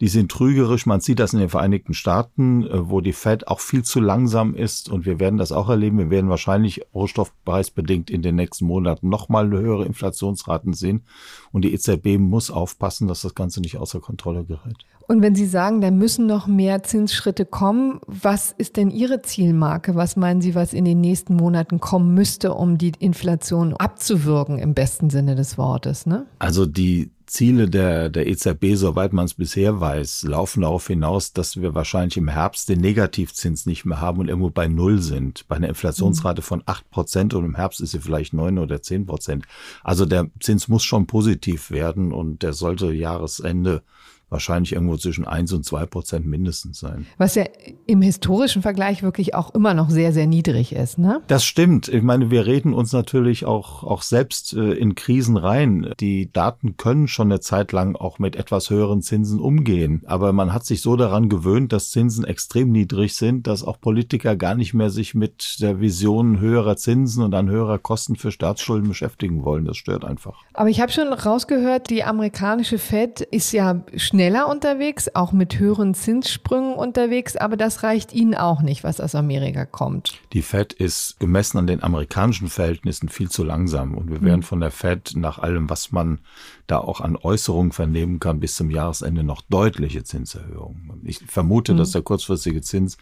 die 0.00 0.08
sind 0.08 0.30
trügerisch. 0.30 0.84
Man 0.84 1.00
sieht 1.00 1.18
das 1.18 1.32
in 1.32 1.40
den 1.40 1.48
Vereinigten 1.48 1.94
Staaten, 1.94 2.64
äh, 2.64 2.90
wo 2.90 3.00
die 3.00 3.12
Fed 3.12 3.48
auch 3.48 3.60
viel 3.60 3.82
zu 3.82 4.00
langsam 4.00 4.54
ist. 4.54 4.90
Und 4.90 5.06
wir 5.06 5.18
werden 5.18 5.38
das 5.38 5.52
auch 5.52 5.68
erleben. 5.68 5.98
Wir 5.98 6.10
werden 6.10 6.30
wahrscheinlich 6.30 6.82
rohstoffpreisbedingt 6.94 8.10
in 8.10 8.22
den 8.22 8.36
nächsten 8.36 8.66
Monaten 8.66 9.08
nochmal 9.08 9.50
höhere 9.50 9.84
Inflationsraten 9.84 10.74
sehen. 10.74 11.04
Und 11.50 11.62
die 11.62 11.72
EZB 11.72 12.18
muss 12.18 12.50
aufpassen, 12.50 13.08
dass 13.08 13.22
das 13.22 13.34
Ganze 13.34 13.60
nicht 13.60 13.78
außer 13.78 14.00
Kontrolle 14.00 14.44
gerät. 14.44 14.84
Und 15.08 15.22
wenn 15.22 15.34
Sie 15.34 15.46
sagen, 15.46 15.80
da 15.80 15.90
müssen 15.90 16.26
noch 16.26 16.46
mehr 16.46 16.82
Zinsschritte 16.82 17.46
kommen, 17.46 18.00
was 18.06 18.52
ist 18.56 18.76
denn 18.76 18.90
Ihre 18.90 19.22
Zielmarke? 19.22 19.94
Was 19.94 20.16
meinen 20.16 20.40
Sie, 20.40 20.54
was 20.54 20.72
in 20.72 20.84
den 20.84 21.00
nächsten 21.00 21.34
Monaten 21.34 21.78
kommen 21.78 22.12
müsste, 22.14 22.54
um 22.54 22.76
die 22.76 22.92
Inflation 22.98 23.74
abzuwürgen 23.74 24.58
im 24.58 24.74
besten 24.74 25.10
Sinne 25.10 25.36
des 25.36 25.58
Wortes? 25.58 26.06
Ne? 26.06 26.26
Also 26.38 26.66
die 26.66 27.10
Ziele 27.26 27.68
der, 27.68 28.08
der 28.08 28.26
EZB, 28.28 28.74
soweit 28.74 29.12
man 29.12 29.24
es 29.26 29.34
bisher 29.34 29.80
weiß, 29.80 30.24
laufen 30.24 30.62
darauf 30.62 30.86
hinaus, 30.86 31.32
dass 31.32 31.60
wir 31.60 31.74
wahrscheinlich 31.74 32.16
im 32.16 32.28
Herbst 32.28 32.68
den 32.68 32.80
Negativzins 32.80 33.66
nicht 33.66 33.84
mehr 33.84 34.00
haben 34.00 34.20
und 34.20 34.28
irgendwo 34.28 34.50
bei 34.50 34.68
Null 34.68 35.00
sind. 35.00 35.46
Bei 35.48 35.56
einer 35.56 35.68
Inflationsrate 35.68 36.42
von 36.42 36.62
acht 36.66 36.88
Prozent 36.90 37.34
und 37.34 37.44
im 37.44 37.56
Herbst 37.56 37.80
ist 37.80 37.90
sie 37.90 38.00
vielleicht 38.00 38.32
neun 38.32 38.58
oder 38.58 38.80
zehn 38.80 39.06
Prozent. 39.06 39.44
Also 39.82 40.06
der 40.06 40.30
Zins 40.40 40.68
muss 40.68 40.84
schon 40.84 41.06
positiv 41.06 41.70
werden 41.70 42.12
und 42.12 42.42
der 42.42 42.52
sollte 42.52 42.92
Jahresende 42.92 43.82
wahrscheinlich 44.28 44.72
irgendwo 44.72 44.96
zwischen 44.96 45.24
eins 45.24 45.52
und 45.52 45.64
zwei 45.64 45.86
Prozent 45.86 46.26
mindestens 46.26 46.80
sein. 46.80 47.06
Was 47.16 47.36
ja 47.36 47.44
im 47.86 48.02
historischen 48.02 48.62
Vergleich 48.62 49.02
wirklich 49.02 49.34
auch 49.34 49.54
immer 49.54 49.72
noch 49.72 49.88
sehr, 49.88 50.12
sehr 50.12 50.26
niedrig 50.26 50.74
ist, 50.74 50.98
ne? 50.98 51.22
Das 51.28 51.44
stimmt. 51.44 51.88
Ich 51.88 52.02
meine, 52.02 52.30
wir 52.30 52.44
reden 52.44 52.74
uns 52.74 52.92
natürlich 52.92 53.44
auch, 53.44 53.84
auch 53.84 54.02
selbst 54.02 54.52
äh, 54.52 54.72
in 54.72 54.96
Krisen 54.96 55.36
rein. 55.36 55.92
Die 56.00 56.32
Daten 56.32 56.76
können 56.76 57.06
schon 57.06 57.30
eine 57.30 57.40
Zeit 57.40 57.70
lang 57.72 57.94
auch 57.94 58.18
mit 58.18 58.34
etwas 58.34 58.70
höheren 58.70 59.00
Zinsen 59.00 59.38
umgehen. 59.38 60.02
Aber 60.06 60.32
man 60.32 60.52
hat 60.52 60.66
sich 60.66 60.82
so 60.82 60.96
daran 60.96 61.28
gewöhnt, 61.28 61.72
dass 61.72 61.90
Zinsen 61.90 62.24
extrem 62.24 62.72
niedrig 62.72 63.14
sind, 63.14 63.46
dass 63.46 63.62
auch 63.62 63.80
Politiker 63.80 64.34
gar 64.34 64.56
nicht 64.56 64.74
mehr 64.74 64.90
sich 64.90 65.14
mit 65.14 65.60
der 65.60 65.80
Vision 65.80 66.40
höherer 66.40 66.76
Zinsen 66.76 67.22
und 67.22 67.30
dann 67.30 67.48
höherer 67.48 67.78
Kosten 67.78 68.16
für 68.16 68.32
Staatsschulden 68.32 68.88
beschäftigen 68.88 69.44
wollen. 69.44 69.66
Das 69.66 69.76
stört 69.76 70.04
einfach. 70.04 70.42
Aber 70.52 70.68
ich 70.68 70.80
habe 70.80 70.90
schon 70.90 71.12
rausgehört, 71.12 71.90
die 71.90 72.02
amerikanische 72.02 72.78
Fed 72.78 73.20
ist 73.20 73.52
ja 73.52 73.84
schneller 74.16 74.48
unterwegs, 74.48 75.10
auch 75.14 75.32
mit 75.32 75.58
höheren 75.58 75.92
Zinssprüngen 75.92 76.74
unterwegs, 76.74 77.36
aber 77.36 77.58
das 77.58 77.82
reicht 77.82 78.14
Ihnen 78.14 78.34
auch 78.34 78.62
nicht, 78.62 78.82
was 78.82 78.98
aus 78.98 79.14
Amerika 79.14 79.66
kommt. 79.66 80.14
Die 80.32 80.40
Fed 80.40 80.72
ist 80.72 81.20
gemessen 81.20 81.58
an 81.58 81.66
den 81.66 81.82
amerikanischen 81.82 82.48
Verhältnissen 82.48 83.10
viel 83.10 83.30
zu 83.30 83.44
langsam 83.44 83.94
und 83.94 84.10
wir 84.10 84.22
werden 84.22 84.40
hm. 84.40 84.42
von 84.42 84.60
der 84.60 84.70
Fed 84.70 85.12
nach 85.16 85.38
allem, 85.38 85.68
was 85.68 85.92
man 85.92 86.20
da 86.66 86.78
auch 86.78 87.02
an 87.02 87.16
Äußerungen 87.16 87.72
vernehmen 87.72 88.18
kann, 88.18 88.40
bis 88.40 88.56
zum 88.56 88.70
Jahresende 88.70 89.22
noch 89.22 89.42
deutliche 89.42 90.02
Zinserhöhungen. 90.02 91.02
Ich 91.04 91.18
vermute, 91.18 91.74
mhm. 91.74 91.76
dass 91.76 91.90
der 91.90 92.02
kurzfristige 92.02 92.62
Zins 92.62 92.96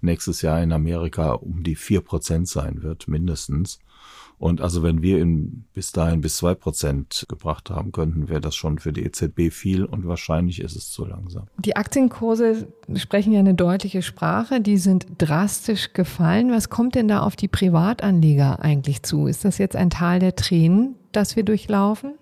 nächstes 0.00 0.40
Jahr 0.40 0.62
in 0.62 0.72
Amerika 0.72 1.32
um 1.32 1.64
die 1.64 1.74
vier 1.74 2.00
Prozent 2.00 2.48
sein 2.48 2.82
wird, 2.82 3.08
mindestens. 3.08 3.80
Und 4.40 4.62
also 4.62 4.82
wenn 4.82 5.02
wir 5.02 5.18
ihn 5.18 5.66
bis 5.74 5.92
dahin 5.92 6.22
bis 6.22 6.38
zwei 6.38 6.54
Prozent 6.54 7.26
gebracht 7.28 7.68
haben 7.68 7.92
könnten, 7.92 8.30
wäre 8.30 8.40
das 8.40 8.56
schon 8.56 8.78
für 8.78 8.90
die 8.90 9.04
EZB 9.04 9.52
viel 9.52 9.84
und 9.84 10.08
wahrscheinlich 10.08 10.62
ist 10.62 10.76
es 10.76 10.90
zu 10.90 11.04
langsam. 11.04 11.46
Die 11.58 11.76
Aktienkurse 11.76 12.68
sprechen 12.94 13.34
ja 13.34 13.40
eine 13.40 13.52
deutliche 13.52 14.00
Sprache. 14.00 14.62
Die 14.62 14.78
sind 14.78 15.06
drastisch 15.18 15.92
gefallen. 15.92 16.50
Was 16.52 16.70
kommt 16.70 16.94
denn 16.94 17.06
da 17.06 17.20
auf 17.20 17.36
die 17.36 17.48
Privatanleger 17.48 18.60
eigentlich 18.60 19.02
zu? 19.02 19.26
Ist 19.26 19.44
das 19.44 19.58
jetzt 19.58 19.76
ein 19.76 19.90
Tal 19.90 20.20
der 20.20 20.34
Tränen, 20.34 20.94
das 21.12 21.36
wir 21.36 21.42
durchlaufen? 21.42 22.14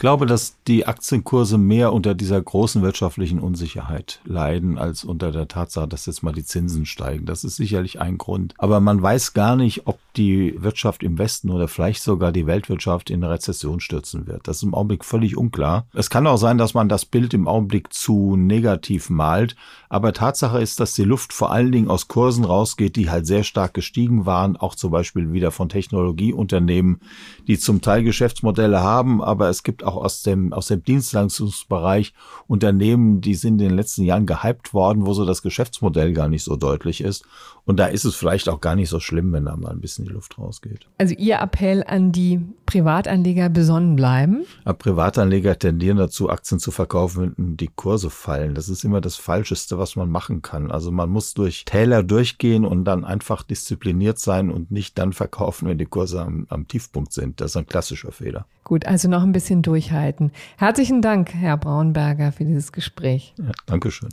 glaube, 0.00 0.26
dass 0.26 0.56
die 0.66 0.86
Aktienkurse 0.86 1.58
mehr 1.58 1.92
unter 1.92 2.14
dieser 2.14 2.40
großen 2.40 2.82
wirtschaftlichen 2.82 3.38
Unsicherheit 3.38 4.20
leiden, 4.24 4.78
als 4.78 5.04
unter 5.04 5.30
der 5.30 5.46
Tatsache, 5.46 5.86
dass 5.86 6.06
jetzt 6.06 6.22
mal 6.22 6.32
die 6.32 6.44
Zinsen 6.44 6.86
steigen. 6.86 7.26
Das 7.26 7.44
ist 7.44 7.56
sicherlich 7.56 8.00
ein 8.00 8.18
Grund. 8.18 8.54
Aber 8.58 8.80
man 8.80 9.00
weiß 9.00 9.34
gar 9.34 9.56
nicht, 9.56 9.86
ob 9.86 9.98
die 10.16 10.54
Wirtschaft 10.62 11.02
im 11.02 11.18
Westen 11.18 11.50
oder 11.50 11.68
vielleicht 11.68 12.02
sogar 12.02 12.32
die 12.32 12.46
Weltwirtschaft 12.46 13.10
in 13.10 13.22
eine 13.22 13.32
Rezession 13.32 13.80
stürzen 13.80 14.26
wird. 14.26 14.48
Das 14.48 14.58
ist 14.58 14.62
im 14.64 14.74
Augenblick 14.74 15.04
völlig 15.04 15.36
unklar. 15.36 15.86
Es 15.92 16.10
kann 16.10 16.26
auch 16.26 16.36
sein, 16.36 16.58
dass 16.58 16.74
man 16.74 16.88
das 16.88 17.04
Bild 17.04 17.34
im 17.34 17.46
Augenblick 17.46 17.92
zu 17.92 18.36
negativ 18.36 19.10
malt. 19.10 19.56
Aber 19.88 20.12
Tatsache 20.12 20.60
ist, 20.60 20.80
dass 20.80 20.94
die 20.94 21.04
Luft 21.04 21.32
vor 21.32 21.52
allen 21.52 21.72
Dingen 21.72 21.88
aus 21.88 22.08
Kursen 22.08 22.44
rausgeht, 22.44 22.96
die 22.96 23.10
halt 23.10 23.26
sehr 23.26 23.44
stark 23.44 23.74
gestiegen 23.74 24.26
waren. 24.26 24.56
Auch 24.56 24.74
zum 24.74 24.90
Beispiel 24.90 25.32
wieder 25.32 25.50
von 25.50 25.68
Technologieunternehmen, 25.68 27.00
die 27.46 27.58
zum 27.58 27.80
Teil 27.80 28.02
Geschäftsmodelle 28.02 28.80
haben. 28.80 29.22
Aber 29.22 29.48
es 29.48 29.62
gibt 29.62 29.84
auch 29.84 29.96
aus 29.96 30.22
dem, 30.22 30.52
aus 30.52 30.66
dem 30.66 30.82
Dienstleistungsbereich 30.82 32.12
Unternehmen, 32.46 33.20
die 33.20 33.34
sind 33.34 33.60
in 33.60 33.68
den 33.68 33.76
letzten 33.76 34.02
Jahren 34.02 34.26
gehypt 34.26 34.74
worden, 34.74 35.06
wo 35.06 35.12
so 35.12 35.24
das 35.24 35.42
Geschäftsmodell 35.42 36.12
gar 36.12 36.28
nicht 36.28 36.44
so 36.44 36.56
deutlich 36.56 37.00
ist. 37.00 37.24
Und 37.64 37.76
da 37.76 37.86
ist 37.86 38.04
es 38.04 38.16
vielleicht 38.16 38.48
auch 38.48 38.60
gar 38.60 38.74
nicht 38.74 38.88
so 38.88 39.00
schlimm, 39.00 39.32
wenn 39.32 39.44
da 39.44 39.56
mal 39.56 39.70
ein 39.70 39.80
bisschen 39.80 39.99
die 40.04 40.12
Luft 40.12 40.38
rausgeht. 40.38 40.86
Also 40.98 41.14
Ihr 41.14 41.38
Appell 41.40 41.84
an 41.86 42.12
die 42.12 42.40
Privatanleger 42.66 43.48
besonnen 43.48 43.96
bleiben? 43.96 44.44
Aber 44.64 44.78
Privatanleger 44.78 45.58
tendieren 45.58 45.96
dazu, 45.96 46.30
Aktien 46.30 46.60
zu 46.60 46.70
verkaufen, 46.70 47.34
wenn 47.36 47.56
die 47.56 47.70
Kurse 47.74 48.10
fallen. 48.10 48.54
Das 48.54 48.68
ist 48.68 48.84
immer 48.84 49.00
das 49.00 49.16
Falscheste, 49.16 49.78
was 49.78 49.96
man 49.96 50.10
machen 50.10 50.42
kann. 50.42 50.70
Also 50.70 50.90
man 50.90 51.10
muss 51.10 51.34
durch 51.34 51.64
Täler 51.64 52.02
durchgehen 52.02 52.64
und 52.64 52.84
dann 52.84 53.04
einfach 53.04 53.42
diszipliniert 53.42 54.18
sein 54.18 54.50
und 54.50 54.70
nicht 54.70 54.98
dann 54.98 55.12
verkaufen, 55.12 55.68
wenn 55.68 55.78
die 55.78 55.86
Kurse 55.86 56.20
am, 56.22 56.46
am 56.48 56.68
Tiefpunkt 56.68 57.12
sind. 57.12 57.40
Das 57.40 57.52
ist 57.52 57.56
ein 57.56 57.66
klassischer 57.66 58.12
Fehler. 58.12 58.46
Gut, 58.64 58.86
also 58.86 59.08
noch 59.08 59.22
ein 59.22 59.32
bisschen 59.32 59.62
durchhalten. 59.62 60.30
Herzlichen 60.56 61.02
Dank, 61.02 61.34
Herr 61.34 61.56
Braunberger, 61.56 62.30
für 62.30 62.44
dieses 62.44 62.72
Gespräch. 62.72 63.34
Ja, 63.38 63.50
Dankeschön. 63.66 64.10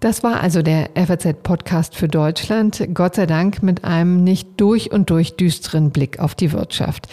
Das 0.00 0.22
war 0.22 0.40
also 0.40 0.62
der 0.62 0.90
FAZ-Podcast 0.94 1.96
für 1.96 2.08
Deutschland, 2.08 2.86
Gott 2.92 3.14
sei 3.14 3.26
Dank 3.26 3.62
mit 3.62 3.84
einem 3.84 4.24
nicht 4.24 4.48
durch 4.58 4.92
und 4.92 5.10
durch 5.10 5.36
düsteren 5.36 5.90
Blick 5.90 6.18
auf 6.18 6.34
die 6.34 6.52
Wirtschaft. 6.52 7.08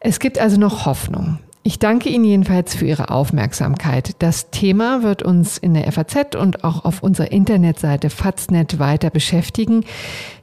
Es 0.00 0.20
gibt 0.20 0.38
also 0.38 0.58
noch 0.58 0.84
Hoffnung. 0.84 1.38
Ich 1.64 1.78
danke 1.78 2.08
Ihnen 2.08 2.24
jedenfalls 2.24 2.74
für 2.74 2.86
Ihre 2.86 3.10
Aufmerksamkeit. 3.10 4.14
Das 4.20 4.50
Thema 4.50 5.02
wird 5.02 5.22
uns 5.22 5.58
in 5.58 5.74
der 5.74 5.90
FAZ 5.90 6.36
und 6.36 6.64
auch 6.64 6.84
auf 6.84 7.02
unserer 7.02 7.32
Internetseite 7.32 8.10
Faznet 8.10 8.78
weiter 8.78 9.10
beschäftigen. 9.10 9.84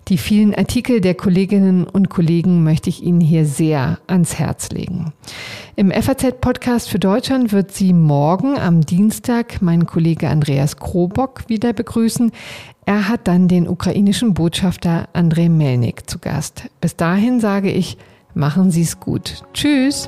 Die 0.07 0.19
vielen 0.19 0.53
Artikel 0.53 1.01
der 1.01 1.15
Kolleginnen 1.15 1.85
und 1.85 2.09
Kollegen 2.09 2.63
möchte 2.63 2.89
ich 2.89 3.01
Ihnen 3.01 3.21
hier 3.21 3.45
sehr 3.45 3.97
ans 4.05 4.37
Herz 4.37 4.69
legen. 4.69 5.13
Im 5.75 5.91
FAZ-Podcast 5.91 6.89
für 6.89 6.99
Deutschland 6.99 7.51
wird 7.51 7.71
Sie 7.71 7.91
morgen 7.91 8.59
am 8.59 8.81
Dienstag 8.81 9.61
mein 9.61 9.87
Kollege 9.87 10.29
Andreas 10.29 10.77
Krobock 10.77 11.49
wieder 11.49 11.73
begrüßen. 11.73 12.31
Er 12.85 13.07
hat 13.09 13.27
dann 13.27 13.47
den 13.47 13.67
ukrainischen 13.67 14.35
Botschafter 14.35 15.07
Andrei 15.13 15.49
Melnik 15.49 16.07
zu 16.07 16.19
Gast. 16.19 16.69
Bis 16.81 16.95
dahin 16.95 17.39
sage 17.39 17.71
ich, 17.71 17.97
machen 18.35 18.69
Sie 18.69 18.83
es 18.83 18.99
gut. 18.99 19.43
Tschüss. 19.53 20.07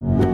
you 0.00 0.33